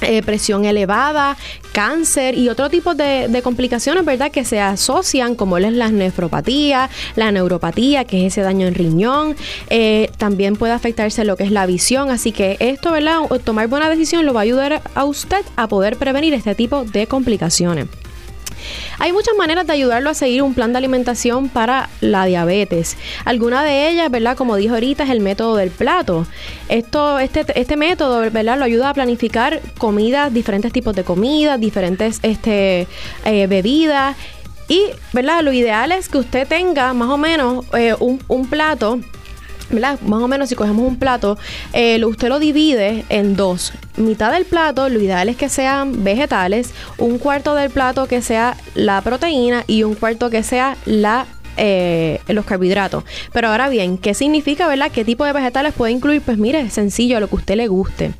eh, 0.00 0.22
presión 0.22 0.64
elevada, 0.64 1.36
cáncer 1.72 2.36
y 2.36 2.48
otro 2.48 2.70
tipo 2.70 2.94
de, 2.94 3.40
complicaciones, 3.42 4.04
¿verdad? 4.04 4.30
Que 4.30 4.44
se 4.44 4.60
asocian, 4.60 5.34
como 5.34 5.58
es 5.58 5.72
la 5.72 5.88
nefropatía, 5.90 6.90
la 7.16 7.30
neuropatía, 7.32 8.04
que 8.04 8.26
es 8.26 8.32
ese 8.32 8.42
daño 8.42 8.66
en 8.66 8.74
riñón. 8.74 9.36
Eh, 9.70 10.10
también 10.18 10.56
puede 10.56 10.72
afectarse 10.72 11.24
lo 11.24 11.36
que 11.36 11.44
es 11.44 11.50
la 11.50 11.66
visión. 11.66 12.10
Así 12.10 12.32
que 12.32 12.56
esto, 12.60 12.92
¿verdad? 12.92 13.20
Tomar 13.44 13.68
buena 13.68 13.90
decisión 13.90 14.26
lo 14.26 14.34
va 14.34 14.40
a 14.40 14.42
ayudar 14.42 14.82
a 14.94 15.04
usted 15.04 15.44
a 15.56 15.68
poder 15.68 15.96
prevenir 15.96 16.34
este 16.34 16.54
tipo 16.54 16.84
de 16.84 17.06
complicaciones. 17.06 17.86
Hay 18.98 19.12
muchas 19.12 19.34
maneras 19.36 19.66
de 19.66 19.72
ayudarlo 19.72 20.10
a 20.10 20.14
seguir 20.14 20.42
un 20.42 20.54
plan 20.54 20.72
de 20.72 20.78
alimentación 20.78 21.48
para 21.48 21.88
la 22.00 22.24
diabetes. 22.24 22.96
Alguna 23.24 23.64
de 23.64 23.88
ellas, 23.88 24.10
¿verdad? 24.10 24.36
Como 24.36 24.56
dijo 24.56 24.74
ahorita, 24.74 25.04
es 25.04 25.10
el 25.10 25.20
método 25.20 25.56
del 25.56 25.70
plato. 25.70 26.26
Esto, 26.68 27.18
este, 27.18 27.44
este 27.58 27.76
método, 27.76 28.30
¿verdad? 28.30 28.58
Lo 28.58 28.64
ayuda 28.64 28.90
a 28.90 28.94
planificar 28.94 29.60
comidas, 29.78 30.32
diferentes 30.32 30.72
tipos 30.72 30.94
de 30.94 31.04
comidas, 31.04 31.60
diferentes 31.60 32.20
este, 32.22 32.86
eh, 33.24 33.46
bebidas. 33.46 34.16
Y, 34.68 34.82
¿verdad? 35.12 35.42
Lo 35.42 35.52
ideal 35.52 35.92
es 35.92 36.08
que 36.08 36.18
usted 36.18 36.46
tenga 36.46 36.92
más 36.92 37.08
o 37.08 37.16
menos 37.16 37.64
eh, 37.72 37.94
un, 37.98 38.20
un 38.28 38.46
plato 38.46 39.00
¿verdad? 39.70 39.98
Más 40.00 40.22
o 40.22 40.28
menos 40.28 40.48
si 40.48 40.54
cogemos 40.54 40.86
un 40.86 40.96
plato, 40.96 41.38
eh, 41.72 42.02
usted 42.04 42.28
lo 42.28 42.38
divide 42.38 43.04
en 43.08 43.36
dos. 43.36 43.72
Mitad 43.96 44.32
del 44.32 44.44
plato, 44.44 44.88
lo 44.88 45.00
ideal 45.00 45.28
es 45.28 45.36
que 45.36 45.48
sean 45.48 46.04
vegetales, 46.04 46.72
un 46.98 47.18
cuarto 47.18 47.54
del 47.54 47.70
plato 47.70 48.06
que 48.06 48.22
sea 48.22 48.56
la 48.74 49.00
proteína 49.02 49.64
y 49.66 49.82
un 49.82 49.94
cuarto 49.94 50.30
que 50.30 50.42
sea 50.42 50.76
la 50.84 51.26
eh, 51.60 52.20
los 52.28 52.44
carbohidratos. 52.44 53.02
Pero 53.32 53.48
ahora 53.48 53.68
bien, 53.68 53.98
¿qué 53.98 54.14
significa, 54.14 54.68
verdad? 54.68 54.92
¿Qué 54.92 55.04
tipo 55.04 55.24
de 55.24 55.32
vegetales 55.32 55.74
puede 55.74 55.90
incluir? 55.92 56.22
Pues 56.22 56.38
mire, 56.38 56.70
sencillo, 56.70 57.16
a 57.16 57.20
lo 57.20 57.26
que 57.26 57.34
a 57.34 57.38
usted 57.38 57.56
le 57.56 57.66
guste. 57.66 58.12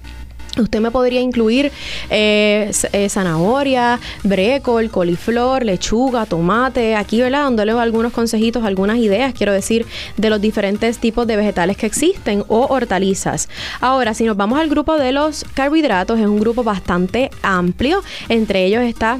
Usted 0.58 0.80
me 0.80 0.90
podría 0.90 1.20
incluir 1.20 1.70
eh, 2.10 2.70
eh, 2.92 3.08
zanahoria, 3.08 4.00
brécol, 4.24 4.90
coliflor, 4.90 5.64
lechuga, 5.64 6.26
tomate. 6.26 6.96
Aquí, 6.96 7.20
¿verdad? 7.20 7.44
Dándole 7.44 7.72
algunos 7.72 8.12
consejitos, 8.12 8.64
algunas 8.64 8.98
ideas, 8.98 9.34
quiero 9.34 9.52
decir, 9.52 9.86
de 10.16 10.30
los 10.30 10.40
diferentes 10.40 10.98
tipos 10.98 11.26
de 11.26 11.36
vegetales 11.36 11.76
que 11.76 11.86
existen 11.86 12.44
o 12.48 12.66
hortalizas. 12.66 13.48
Ahora, 13.80 14.14
si 14.14 14.24
nos 14.24 14.36
vamos 14.36 14.58
al 14.58 14.68
grupo 14.68 14.96
de 14.96 15.12
los 15.12 15.44
carbohidratos, 15.54 16.18
es 16.18 16.26
un 16.26 16.40
grupo 16.40 16.64
bastante 16.64 17.30
amplio. 17.42 18.02
Entre 18.28 18.64
ellos 18.64 18.82
está 18.82 19.18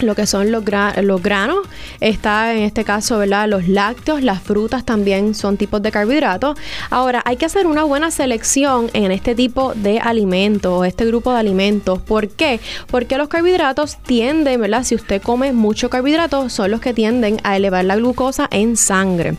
lo 0.00 0.14
que 0.14 0.26
son 0.26 0.50
los, 0.50 0.64
granos, 0.64 1.58
está 2.00 2.54
en 2.54 2.62
este 2.62 2.84
caso, 2.84 3.18
¿verdad? 3.18 3.48
Los 3.48 3.68
lácteos, 3.68 4.22
las 4.22 4.42
frutas 4.42 4.84
también 4.84 5.34
son 5.34 5.56
tipos 5.56 5.82
de 5.82 5.90
carbohidratos. 5.90 6.58
Ahora, 6.90 7.22
hay 7.24 7.36
que 7.36 7.46
hacer 7.46 7.66
una 7.66 7.84
buena 7.84 8.10
selección 8.10 8.90
en 8.92 9.10
este 9.10 9.34
tipo 9.34 9.72
de 9.74 9.98
alimentos 9.98 10.38
este 10.86 11.06
grupo 11.06 11.32
de 11.32 11.38
alimentos. 11.38 12.00
¿Por 12.00 12.28
qué? 12.28 12.60
Porque 12.90 13.16
los 13.16 13.28
carbohidratos 13.28 13.98
tienden, 13.98 14.60
¿verdad? 14.60 14.84
Si 14.84 14.94
usted 14.94 15.22
come 15.22 15.52
mucho 15.52 15.90
carbohidrato, 15.90 16.48
son 16.48 16.70
los 16.70 16.80
que 16.80 16.94
tienden 16.94 17.38
a 17.44 17.56
elevar 17.56 17.84
la 17.84 17.96
glucosa 17.96 18.48
en 18.50 18.76
sangre. 18.76 19.36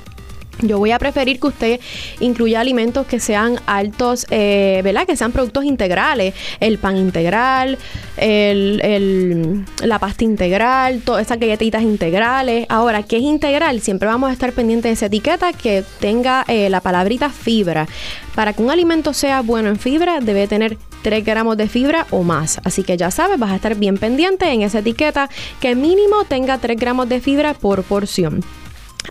Yo 0.61 0.77
voy 0.77 0.91
a 0.91 0.99
preferir 0.99 1.39
que 1.39 1.47
usted 1.47 1.79
incluya 2.19 2.59
alimentos 2.59 3.07
que 3.07 3.19
sean 3.19 3.59
altos, 3.65 4.25
eh, 4.29 4.81
¿verdad? 4.83 5.05
Que 5.05 5.15
sean 5.15 5.31
productos 5.31 5.63
integrales. 5.63 6.33
El 6.59 6.77
pan 6.77 6.97
integral, 6.97 7.77
la 8.17 9.99
pasta 9.99 10.23
integral, 10.23 11.01
todas 11.01 11.25
esas 11.25 11.39
galletitas 11.39 11.83
integrales. 11.83 12.65
Ahora, 12.69 13.03
¿qué 13.03 13.17
es 13.17 13.23
integral? 13.23 13.79
Siempre 13.81 14.07
vamos 14.07 14.29
a 14.29 14.33
estar 14.33 14.51
pendientes 14.51 14.89
de 14.89 14.93
esa 14.93 15.05
etiqueta 15.05 15.53
que 15.53 15.83
tenga 15.99 16.43
eh, 16.47 16.69
la 16.69 16.81
palabrita 16.81 17.29
fibra. 17.29 17.87
Para 18.35 18.53
que 18.53 18.61
un 18.61 18.69
alimento 18.69 19.13
sea 19.13 19.41
bueno 19.41 19.69
en 19.69 19.77
fibra, 19.77 20.19
debe 20.19 20.47
tener 20.47 20.77
3 21.03 21.23
gramos 21.23 21.57
de 21.57 21.67
fibra 21.69 22.05
o 22.11 22.23
más. 22.23 22.59
Así 22.63 22.83
que 22.83 22.97
ya 22.97 23.11
sabes, 23.11 23.39
vas 23.39 23.51
a 23.51 23.55
estar 23.55 23.75
bien 23.75 23.97
pendiente 23.97 24.51
en 24.51 24.61
esa 24.61 24.79
etiqueta 24.79 25.29
que 25.61 25.75
mínimo 25.75 26.25
tenga 26.25 26.57
3 26.57 26.77
gramos 26.77 27.07
de 27.07 27.21
fibra 27.21 27.53
por 27.53 27.83
porción. 27.83 28.43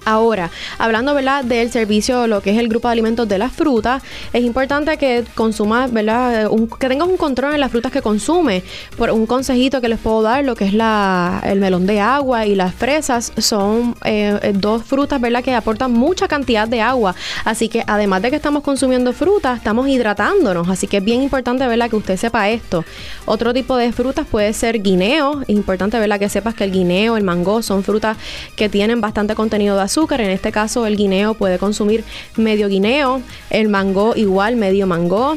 Ahora, 0.05 0.51
hablando 0.79 1.15
¿verdad? 1.15 1.45
del 1.45 1.71
servicio, 1.71 2.27
lo 2.27 2.41
que 2.41 2.51
es 2.51 2.59
el 2.59 2.69
grupo 2.69 2.89
de 2.89 2.93
alimentos 2.93 3.29
de 3.29 3.39
las 3.39 3.53
frutas, 3.53 4.03
es 4.33 4.43
importante 4.45 4.97
que 4.97 5.25
consumas, 5.35 5.93
¿verdad? 5.93 6.51
que 6.79 6.89
tengas 6.89 7.09
un 7.09 7.17
control 7.17 7.55
en 7.55 7.61
las 7.61 7.71
frutas 7.71 7.91
que 7.93 8.03
consume. 8.03 8.63
Por 8.97 9.11
un 9.11 9.27
consejito 9.27 9.81
que 9.81 9.89
les 9.89 9.99
puedo 9.99 10.23
dar, 10.23 10.45
lo 10.45 10.55
que 10.55 10.67
es 10.67 10.75
la, 10.75 11.43
el 11.45 11.61
melón 11.61 11.87
de 11.87 12.01
agua 12.01 12.47
y 12.47 12.55
las 12.55 12.75
fresas, 12.75 13.33
son 13.39 13.97
eh, 14.05 14.39
eh, 14.43 14.53
dos 14.55 14.83
frutas 14.83 15.21
¿verdad? 15.21 15.43
que 15.43 15.55
aportan 15.55 15.93
mucha 15.93 16.29
cantidad 16.29 16.69
de 16.69 16.81
agua. 16.81 17.15
Así 17.45 17.69
que 17.69 17.85
además 17.87 18.23
de 18.23 18.31
que 18.31 18.37
estamos 18.37 18.63
consumiendo 18.63 19.13
frutas, 19.13 19.59
estamos 19.59 19.89
hidratándonos. 19.89 20.69
Así 20.69 20.87
que 20.87 20.99
es 20.99 21.05
bien 21.05 21.23
importante 21.23 21.67
¿verdad? 21.67 21.91
que 21.91 21.97
usted 21.97 22.17
sepa 22.17 22.49
esto. 22.49 22.85
Otro 23.27 23.53
tipo 23.53 23.77
de 23.77 23.93
frutas 23.93 24.27
puede 24.27 24.53
ser 24.53 24.83
guineo. 24.83 25.43
Es 25.43 25.51
importante 25.51 25.99
¿verdad? 25.99 26.19
que 26.19 26.29
sepas 26.29 26.55
que 26.55 26.65
el 26.65 26.73
guineo, 26.73 27.17
el 27.17 27.25
mango 27.25 27.63
son 27.63 27.83
frutas 27.83 28.17
que 28.55 28.69
tienen 28.69 29.01
bastante 29.01 29.35
contenido 29.35 29.78
azúcar. 29.81 30.21
En 30.21 30.31
este 30.31 30.53
caso, 30.53 30.87
el 30.87 30.97
guineo 30.97 31.35
puede 31.35 31.59
consumir 31.59 32.05
medio 32.37 32.69
guineo, 32.69 33.23
el 33.51 33.69
mango 33.69 34.15
igual, 34.17 34.57
medio 34.57 34.87
mango. 34.87 35.37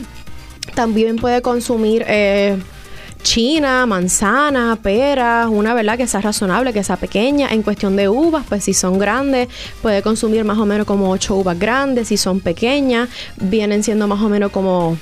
También 0.75 1.17
puede 1.17 1.41
consumir 1.41 2.03
eh, 2.07 2.57
china, 3.21 3.85
manzana, 3.85 4.77
pera, 4.81 5.47
una 5.49 5.73
verdad 5.73 5.97
que 5.97 6.07
sea 6.07 6.21
razonable, 6.21 6.73
que 6.73 6.83
sea 6.83 6.97
pequeña. 6.97 7.49
En 7.49 7.61
cuestión 7.61 7.95
de 7.95 8.09
uvas, 8.09 8.45
pues 8.47 8.63
si 8.63 8.73
son 8.73 8.99
grandes, 8.99 9.47
puede 9.81 10.01
consumir 10.01 10.43
más 10.43 10.57
o 10.57 10.65
menos 10.65 10.85
como 10.85 11.09
8 11.11 11.35
uvas 11.35 11.57
grandes. 11.57 12.07
Si 12.09 12.17
son 12.17 12.39
pequeñas, 12.39 13.09
vienen 13.37 13.83
siendo 13.83 14.07
más 14.07 14.21
o 14.21 14.29
menos 14.29 14.51
como 14.51 14.97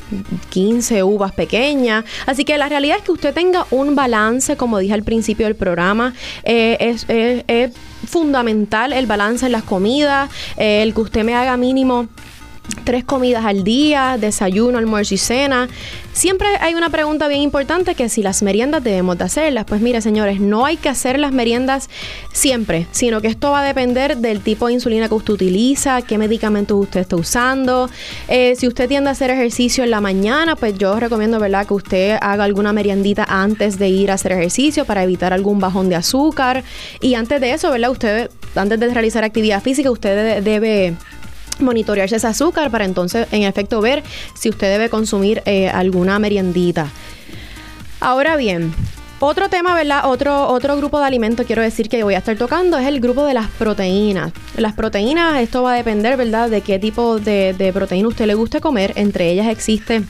15 0.50 1.04
uvas 1.04 1.32
pequeñas. 1.32 2.06
Así 2.26 2.46
que 2.46 2.58
la 2.58 2.70
realidad 2.70 2.98
es 2.98 3.04
que 3.04 3.12
usted 3.12 3.34
tenga 3.34 3.66
un 3.72 3.96
balance, 3.96 4.58
como 4.58 4.80
dije 4.80 4.94
al 4.94 5.04
principio 5.04 5.46
del 5.46 5.56
programa, 5.56 6.14
eh, 6.44 6.78
es, 6.80 7.06
es 7.08 7.72
fundamental 8.08 8.94
el 8.94 9.06
balance 9.06 9.46
en 9.46 9.52
las 9.52 9.64
comidas, 9.64 10.30
eh, 10.58 10.82
el 10.84 10.94
que 10.94 11.02
usted 11.02 11.24
me 11.24 11.36
haga 11.36 11.58
mínimo 11.58 12.08
tres 12.90 13.04
comidas 13.04 13.46
al 13.46 13.64
día, 13.64 14.18
desayuno, 14.20 14.80
almuerzo 14.80 15.14
y 15.14 15.20
cena. 15.20 15.70
Siempre 16.12 16.48
hay 16.60 16.74
una 16.74 16.90
pregunta 16.90 17.28
bien 17.28 17.42
importante 17.42 17.94
que 17.94 18.10
si 18.10 18.24
las 18.24 18.42
meriendas 18.42 18.84
debemos 18.84 19.16
de 19.20 19.26
hacerlas. 19.26 19.66
Pues 19.66 19.80
mire, 19.80 20.02
señores, 20.02 20.40
no 20.40 20.66
hay 20.66 20.76
que 20.76 20.90
hacer 20.90 21.20
las 21.20 21.32
meriendas 21.32 21.88
siempre, 22.34 22.88
sino 22.90 23.22
que 23.22 23.28
esto 23.28 23.52
va 23.52 23.62
a 23.62 23.64
depender 23.64 24.18
del 24.18 24.42
tipo 24.42 24.66
de 24.66 24.74
insulina 24.74 25.08
que 25.08 25.14
usted 25.14 25.36
utiliza, 25.36 26.02
qué 26.02 26.18
medicamentos 26.18 26.80
usted 26.80 27.02
está 27.02 27.16
usando. 27.16 27.92
Eh, 28.28 28.56
si 28.58 28.68
usted 28.68 28.88
tiende 28.88 29.10
a 29.10 29.12
hacer 29.12 29.30
ejercicio 29.30 29.84
en 29.84 29.92
la 29.92 30.02
mañana, 30.02 30.56
pues 30.56 30.76
yo 30.76 31.00
recomiendo, 31.00 31.40
¿verdad?, 31.40 31.68
que 31.68 31.76
usted 31.76 32.18
haga 32.20 32.44
alguna 32.44 32.74
meriendita 32.74 33.24
antes 33.30 33.78
de 33.78 33.88
ir 33.90 34.10
a 34.10 34.16
hacer 34.16 34.32
ejercicio 34.32 34.86
para 34.86 35.04
evitar 35.04 35.32
algún 35.32 35.60
bajón 35.60 35.90
de 35.90 35.96
azúcar. 35.96 36.64
Y 37.02 37.14
antes 37.14 37.40
de 37.40 37.52
eso, 37.52 37.70
¿verdad?, 37.70 37.92
usted, 37.92 38.32
antes 38.56 38.80
de 38.80 38.92
realizar 38.92 39.24
actividad 39.24 39.62
física, 39.62 39.92
usted 39.92 40.42
debe 40.42 40.96
monitorearse 41.62 42.16
ese 42.16 42.28
azúcar 42.28 42.72
para 42.72 42.86
entonces 42.86 43.28
en 43.32 43.44
efecto 43.44 43.82
ver 43.82 44.04
si 44.34 44.50
usted 44.50 44.72
debe 44.72 44.90
consumir 44.90 45.42
eh, 45.46 45.70
alguna 45.70 46.20
meriendita. 46.20 46.88
Ahora 48.00 48.38
bien, 48.38 48.74
otro 49.22 49.50
tema, 49.50 49.76
¿verdad? 49.76 50.06
Otro, 50.06 50.48
otro 50.48 50.78
grupo 50.78 51.00
de 51.00 51.06
alimentos 51.06 51.46
quiero 51.46 51.62
decir 51.62 51.90
que 51.90 52.04
voy 52.04 52.14
a 52.14 52.20
estar 52.20 52.38
tocando 52.38 52.78
es 52.78 52.88
el 52.88 53.02
grupo 53.02 53.26
de 53.26 53.34
las 53.34 53.48
proteínas. 53.48 54.32
Las 54.56 54.74
proteínas, 54.74 55.42
esto 55.42 55.64
va 55.64 55.74
a 55.74 55.76
depender, 55.76 56.16
¿verdad?, 56.16 56.50
de 56.50 56.62
qué 56.62 56.80
tipo 56.80 57.20
de, 57.20 57.54
de 57.58 57.74
proteína 57.74 58.08
usted 58.08 58.28
le 58.28 58.36
guste 58.36 58.62
comer. 58.62 58.94
Entre 58.96 59.30
ellas 59.30 59.48
existe 59.48 60.04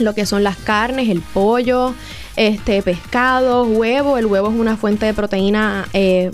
lo 0.00 0.14
que 0.14 0.26
son 0.26 0.42
las 0.42 0.56
carnes, 0.56 1.08
el 1.08 1.20
pollo, 1.20 1.94
este 2.34 2.82
pescado, 2.82 3.64
huevo. 3.64 4.18
El 4.18 4.26
huevo 4.26 4.48
es 4.48 4.54
una 4.54 4.76
fuente 4.76 5.06
de 5.06 5.14
proteína 5.14 5.86
eh, 5.92 6.30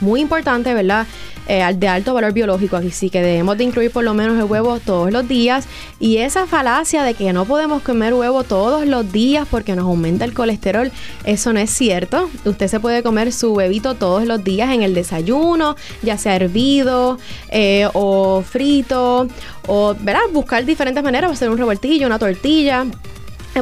muy 0.00 0.20
importante, 0.20 0.72
¿verdad? 0.74 1.06
Eh, 1.48 1.64
de 1.76 1.86
alto 1.86 2.12
valor 2.12 2.32
biológico, 2.32 2.76
así 2.76 3.08
que 3.08 3.22
debemos 3.22 3.56
de 3.56 3.62
incluir 3.62 3.92
por 3.92 4.02
lo 4.02 4.14
menos 4.14 4.36
el 4.36 4.44
huevo 4.44 4.80
todos 4.80 5.12
los 5.12 5.28
días 5.28 5.66
y 6.00 6.16
esa 6.16 6.46
falacia 6.46 7.04
de 7.04 7.14
que 7.14 7.32
no 7.32 7.44
podemos 7.44 7.82
comer 7.82 8.14
huevo 8.14 8.42
todos 8.42 8.84
los 8.84 9.12
días 9.12 9.46
porque 9.48 9.76
nos 9.76 9.84
aumenta 9.84 10.24
el 10.24 10.34
colesterol, 10.34 10.90
eso 11.24 11.52
no 11.52 11.60
es 11.60 11.70
cierto. 11.70 12.28
Usted 12.44 12.66
se 12.66 12.80
puede 12.80 13.04
comer 13.04 13.32
su 13.32 13.52
huevito 13.52 13.94
todos 13.94 14.26
los 14.26 14.42
días 14.42 14.72
en 14.72 14.82
el 14.82 14.92
desayuno, 14.92 15.76
ya 16.02 16.18
sea 16.18 16.34
hervido 16.34 17.18
eh, 17.50 17.88
o 17.92 18.42
frito 18.42 19.28
o 19.68 19.94
¿verdad? 20.00 20.22
buscar 20.32 20.64
diferentes 20.64 21.04
maneras, 21.04 21.30
hacer 21.30 21.48
un 21.48 21.58
revoltillo, 21.58 22.08
una 22.08 22.18
tortilla 22.18 22.86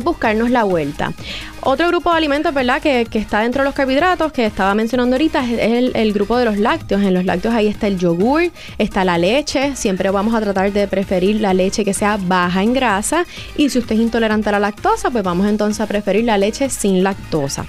buscarnos 0.03 0.51
la 0.51 0.65
vuelta. 0.65 1.13
Otro 1.61 1.89
grupo 1.89 2.11
de 2.11 2.17
alimentos, 2.17 2.53
¿verdad? 2.53 2.83
Que, 2.83 3.07
está 3.13 3.41
dentro 3.41 3.63
de 3.63 3.67
los 3.67 3.75
carbohidratos, 3.75 4.33
que 4.33 4.47
estaba 4.47 4.75
mencionando 4.75 5.15
ahorita, 5.15 5.45
es 5.45 5.95
el, 5.95 6.13
grupo 6.13 6.37
de 6.37 6.45
los 6.45 6.59
lácteos. 6.59 7.03
En 7.03 7.15
los 7.15 7.25
lácteos 7.25 7.55
ahí 7.55 7.69
está 7.69 7.87
el 7.87 7.99
yogur, 7.99 8.51
está 8.79 9.05
la 9.05 9.19
leche. 9.19 9.77
Siempre 9.77 10.11
vamos 10.11 10.35
a 10.35 10.41
tratar 10.41 10.73
de 10.73 10.89
preferir 10.89 11.41
la 11.41 11.55
leche 11.55 11.85
que 11.85 11.95
sea 11.95 12.19
baja 12.21 12.63
en 12.63 12.73
grasa. 12.75 13.25
Y 13.57 13.71
si 13.71 13.79
usted 13.79 13.95
es 13.95 14.01
intolerante 14.01 14.49
a 14.49 14.53
la 14.53 14.61
lactosa, 14.61 15.11
pues 15.11 15.25
vamos 15.25 15.47
entonces 15.47 15.81
a 15.81 15.87
preferir 15.87 16.25
la 16.25 16.39
leche 16.39 16.69
sin 16.71 17.03
lactosa. 17.03 17.67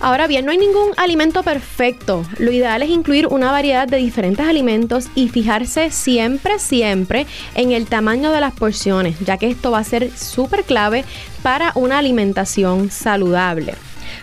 Ahora 0.00 0.28
bien, 0.28 0.44
no 0.44 0.52
hay 0.52 0.58
ningún 0.58 0.90
alimento 0.96 1.42
perfecto. 1.42 2.24
Lo 2.38 2.52
ideal 2.52 2.82
es 2.82 2.90
incluir 2.90 3.26
una 3.26 3.50
variedad 3.50 3.88
de 3.88 3.96
diferentes 3.96 4.46
alimentos 4.46 5.08
y 5.16 5.28
fijarse 5.28 5.90
siempre, 5.90 6.60
siempre 6.60 7.26
en 7.56 7.72
el 7.72 7.86
tamaño 7.86 8.30
de 8.30 8.40
las 8.40 8.54
porciones, 8.54 9.18
ya 9.18 9.38
que 9.38 9.48
esto 9.48 9.72
va 9.72 9.78
a 9.78 9.84
ser 9.84 10.16
súper 10.16 10.62
clave 10.62 11.04
para 11.42 11.72
una 11.74 11.98
alimentación 11.98 12.92
saludable. 12.92 13.74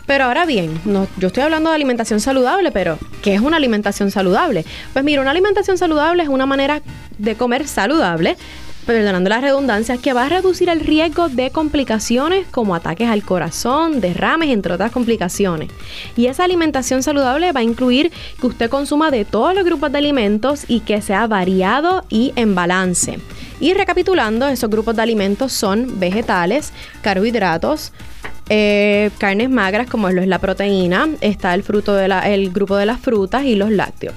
Pero 0.05 0.25
ahora 0.25 0.45
bien, 0.45 0.79
yo 1.17 1.27
estoy 1.27 1.43
hablando 1.43 1.69
de 1.69 1.75
alimentación 1.75 2.21
saludable, 2.21 2.71
pero 2.71 2.97
¿qué 3.21 3.33
es 3.33 3.41
una 3.41 3.57
alimentación 3.57 4.11
saludable? 4.11 4.63
Pues 4.93 5.03
mira, 5.03 5.21
una 5.21 5.31
alimentación 5.31 5.77
saludable 5.77 6.23
es 6.23 6.29
una 6.29 6.45
manera 6.45 6.81
de 7.17 7.35
comer 7.35 7.67
saludable 7.67 8.37
perdonando 8.85 9.29
la 9.29 9.41
redundancia, 9.41 9.97
que 9.97 10.13
va 10.13 10.25
a 10.25 10.29
reducir 10.29 10.69
el 10.69 10.79
riesgo 10.79 11.29
de 11.29 11.49
complicaciones 11.49 12.47
como 12.51 12.75
ataques 12.75 13.09
al 13.09 13.23
corazón, 13.23 14.01
derrames, 14.01 14.49
entre 14.49 14.73
otras 14.73 14.91
complicaciones. 14.91 15.69
Y 16.15 16.27
esa 16.27 16.43
alimentación 16.43 17.03
saludable 17.03 17.51
va 17.51 17.61
a 17.61 17.63
incluir 17.63 18.11
que 18.39 18.47
usted 18.47 18.69
consuma 18.69 19.11
de 19.11 19.25
todos 19.25 19.55
los 19.55 19.65
grupos 19.65 19.91
de 19.91 19.97
alimentos 19.97 20.65
y 20.67 20.81
que 20.81 21.01
sea 21.01 21.27
variado 21.27 22.03
y 22.09 22.33
en 22.35 22.55
balance. 22.55 23.19
Y 23.59 23.73
recapitulando, 23.73 24.47
esos 24.47 24.69
grupos 24.69 24.95
de 24.95 25.01
alimentos 25.01 25.51
son 25.53 25.99
vegetales, 25.99 26.71
carbohidratos, 27.01 27.93
eh, 28.49 29.09
carnes 29.17 29.49
magras 29.49 29.87
como 29.89 30.09
es 30.09 30.27
la 30.27 30.39
proteína, 30.39 31.09
está 31.21 31.53
el 31.53 31.63
fruto 31.63 31.95
de 31.95 32.05
el 32.25 32.51
grupo 32.51 32.75
de 32.75 32.85
las 32.85 32.99
frutas 32.99 33.43
y 33.43 33.55
los 33.55 33.71
lácteos. 33.71 34.13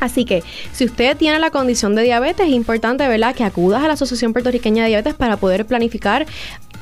Así 0.00 0.24
que 0.24 0.42
si 0.72 0.84
usted 0.84 1.16
tiene 1.16 1.38
la 1.38 1.50
condición 1.50 1.94
de 1.94 2.02
diabetes, 2.02 2.48
es 2.48 2.52
importante, 2.52 3.06
¿verdad?, 3.06 3.34
que 3.34 3.44
acudas 3.44 3.82
a 3.82 3.86
la 3.86 3.92
Asociación 3.92 4.32
Puertorriqueña 4.32 4.82
de 4.82 4.88
Diabetes 4.88 5.14
para 5.14 5.36
poder 5.36 5.66
planificar 5.66 6.26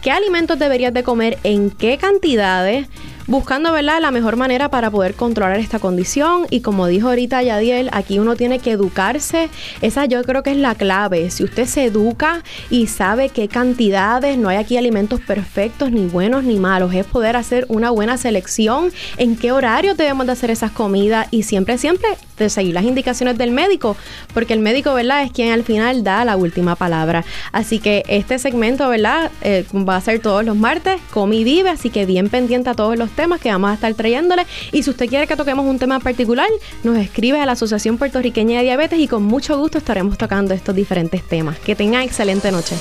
qué 0.00 0.10
alimentos 0.10 0.58
deberías 0.58 0.94
de 0.94 1.02
comer, 1.02 1.38
en 1.42 1.70
qué 1.70 1.98
cantidades, 1.98 2.86
buscando 3.28 3.72
¿verdad? 3.72 4.00
la 4.00 4.10
mejor 4.10 4.36
manera 4.36 4.70
para 4.70 4.90
poder 4.90 5.14
controlar 5.14 5.60
esta 5.60 5.78
condición. 5.78 6.46
Y 6.50 6.60
como 6.60 6.86
dijo 6.86 7.08
ahorita 7.08 7.42
Yadiel, 7.42 7.90
aquí 7.92 8.18
uno 8.18 8.34
tiene 8.34 8.58
que 8.58 8.72
educarse. 8.72 9.50
Esa 9.82 10.06
yo 10.06 10.24
creo 10.24 10.42
que 10.42 10.50
es 10.50 10.56
la 10.56 10.74
clave. 10.74 11.30
Si 11.30 11.44
usted 11.44 11.66
se 11.66 11.84
educa 11.84 12.42
y 12.70 12.88
sabe 12.88 13.28
qué 13.28 13.46
cantidades, 13.46 14.38
no 14.38 14.48
hay 14.48 14.56
aquí 14.56 14.76
alimentos 14.76 15.20
perfectos, 15.20 15.92
ni 15.92 16.06
buenos 16.06 16.42
ni 16.42 16.56
malos. 16.56 16.92
Es 16.94 17.06
poder 17.06 17.36
hacer 17.36 17.66
una 17.68 17.90
buena 17.90 18.16
selección 18.16 18.90
en 19.18 19.36
qué 19.36 19.52
horario 19.52 19.94
debemos 19.94 20.26
de 20.26 20.32
hacer 20.32 20.50
esas 20.50 20.72
comidas 20.72 21.28
y 21.30 21.42
siempre, 21.42 21.78
siempre 21.78 22.08
de 22.38 22.48
seguir 22.48 22.74
las 22.74 22.84
indicaciones 22.84 23.36
del 23.36 23.50
médico, 23.50 23.96
porque 24.32 24.54
el 24.54 24.60
médico, 24.60 24.94
¿verdad? 24.94 25.22
Es 25.22 25.32
quien 25.32 25.52
al 25.52 25.64
final 25.64 26.04
da 26.04 26.24
la 26.24 26.36
última 26.36 26.76
palabra. 26.76 27.24
Así 27.52 27.78
que 27.78 28.04
este 28.08 28.38
segmento, 28.38 28.88
¿verdad? 28.88 29.30
Eh, 29.42 29.64
va 29.74 29.96
a 29.96 30.00
ser 30.00 30.20
todos 30.20 30.44
los 30.44 30.56
martes, 30.56 31.00
come 31.12 31.36
y 31.36 31.44
vive, 31.44 31.70
así 31.70 31.90
que 31.90 32.06
bien 32.06 32.28
pendiente 32.28 32.70
a 32.70 32.74
todos 32.74 32.96
los 32.96 33.10
temas 33.18 33.40
que 33.40 33.50
vamos 33.50 33.70
a 33.70 33.74
estar 33.74 33.92
trayéndole. 33.94 34.46
Y 34.70 34.84
si 34.84 34.90
usted 34.90 35.08
quiere 35.08 35.26
que 35.26 35.34
toquemos 35.34 35.66
un 35.66 35.80
tema 35.80 35.98
particular, 35.98 36.48
nos 36.84 36.96
escribe 36.98 37.40
a 37.40 37.46
la 37.46 37.52
Asociación 37.52 37.98
Puertorriqueña 37.98 38.58
de 38.58 38.64
Diabetes 38.64 39.00
y 39.00 39.08
con 39.08 39.24
mucho 39.24 39.58
gusto 39.58 39.78
estaremos 39.78 40.16
tocando 40.16 40.54
estos 40.54 40.74
diferentes 40.74 41.22
temas. 41.24 41.58
Que 41.58 41.74
tenga 41.74 42.04
excelente 42.04 42.52
noche 42.52 42.76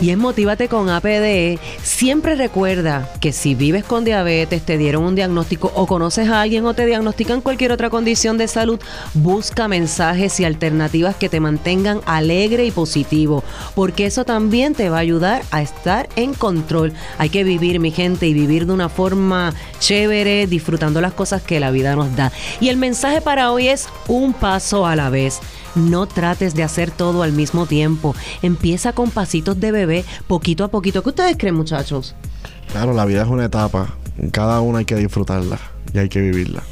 y 0.00 0.10
es 0.10 0.18
Motívate 0.18 0.68
con 0.68 0.88
APD. 0.88 1.58
Siempre 1.82 2.34
recuerda 2.34 3.08
que 3.20 3.32
si 3.32 3.54
vives 3.54 3.84
con 3.84 4.04
diabetes, 4.04 4.62
te 4.62 4.78
dieron 4.78 5.04
un 5.04 5.14
diagnóstico 5.14 5.72
o 5.74 5.86
conoces 5.86 6.28
a 6.28 6.42
alguien 6.42 6.64
o 6.66 6.74
te 6.74 6.86
diagnostican 6.86 7.40
cualquier 7.40 7.72
otra 7.72 7.90
condición 7.90 8.38
de 8.38 8.48
salud, 8.48 8.80
busca 9.14 9.68
mensajes 9.68 10.38
y 10.40 10.44
alternativas 10.44 11.16
que 11.16 11.28
te 11.28 11.40
mantengan 11.40 12.00
alegre 12.06 12.66
y 12.66 12.70
positivo, 12.70 13.42
porque 13.74 14.06
eso 14.06 14.24
también 14.24 14.74
te 14.74 14.90
va 14.90 14.98
a 14.98 15.00
ayudar 15.00 15.42
a 15.50 15.62
estar 15.62 16.08
en 16.16 16.34
control. 16.34 16.92
Hay 17.18 17.30
que 17.30 17.44
vivir, 17.44 17.80
mi 17.80 17.90
gente, 17.90 18.26
y 18.26 18.34
vivir 18.34 18.66
de 18.66 18.72
una 18.72 18.88
forma 18.88 19.54
chévere, 19.78 20.46
disfrutando 20.46 21.00
las 21.00 21.12
cosas 21.12 21.42
que 21.42 21.60
la 21.60 21.70
vida 21.70 21.96
nos 21.96 22.14
da. 22.16 22.32
Y 22.60 22.68
el 22.68 22.76
mensaje 22.76 23.20
para 23.20 23.52
hoy 23.52 23.68
es 23.68 23.88
un 24.08 24.32
paso 24.32 24.86
a 24.86 24.96
la 24.96 25.10
vez. 25.10 25.40
No 25.76 26.06
trates 26.06 26.54
de 26.54 26.62
hacer 26.62 26.90
todo 26.90 27.22
al 27.22 27.32
mismo 27.32 27.66
tiempo. 27.66 28.14
Empieza 28.42 28.92
con 28.92 29.10
pasitos 29.10 29.60
de 29.60 29.70
bebé, 29.70 30.04
poquito 30.26 30.64
a 30.64 30.68
poquito. 30.68 31.02
¿Qué 31.02 31.10
ustedes 31.10 31.36
creen, 31.38 31.54
muchachos? 31.54 32.14
Claro, 32.72 32.94
la 32.94 33.04
vida 33.04 33.22
es 33.22 33.28
una 33.28 33.44
etapa. 33.44 33.94
Cada 34.32 34.60
una 34.60 34.78
hay 34.78 34.84
que 34.86 34.96
disfrutarla 34.96 35.58
y 35.92 35.98
hay 35.98 36.08
que 36.08 36.20
vivirla. 36.20 36.62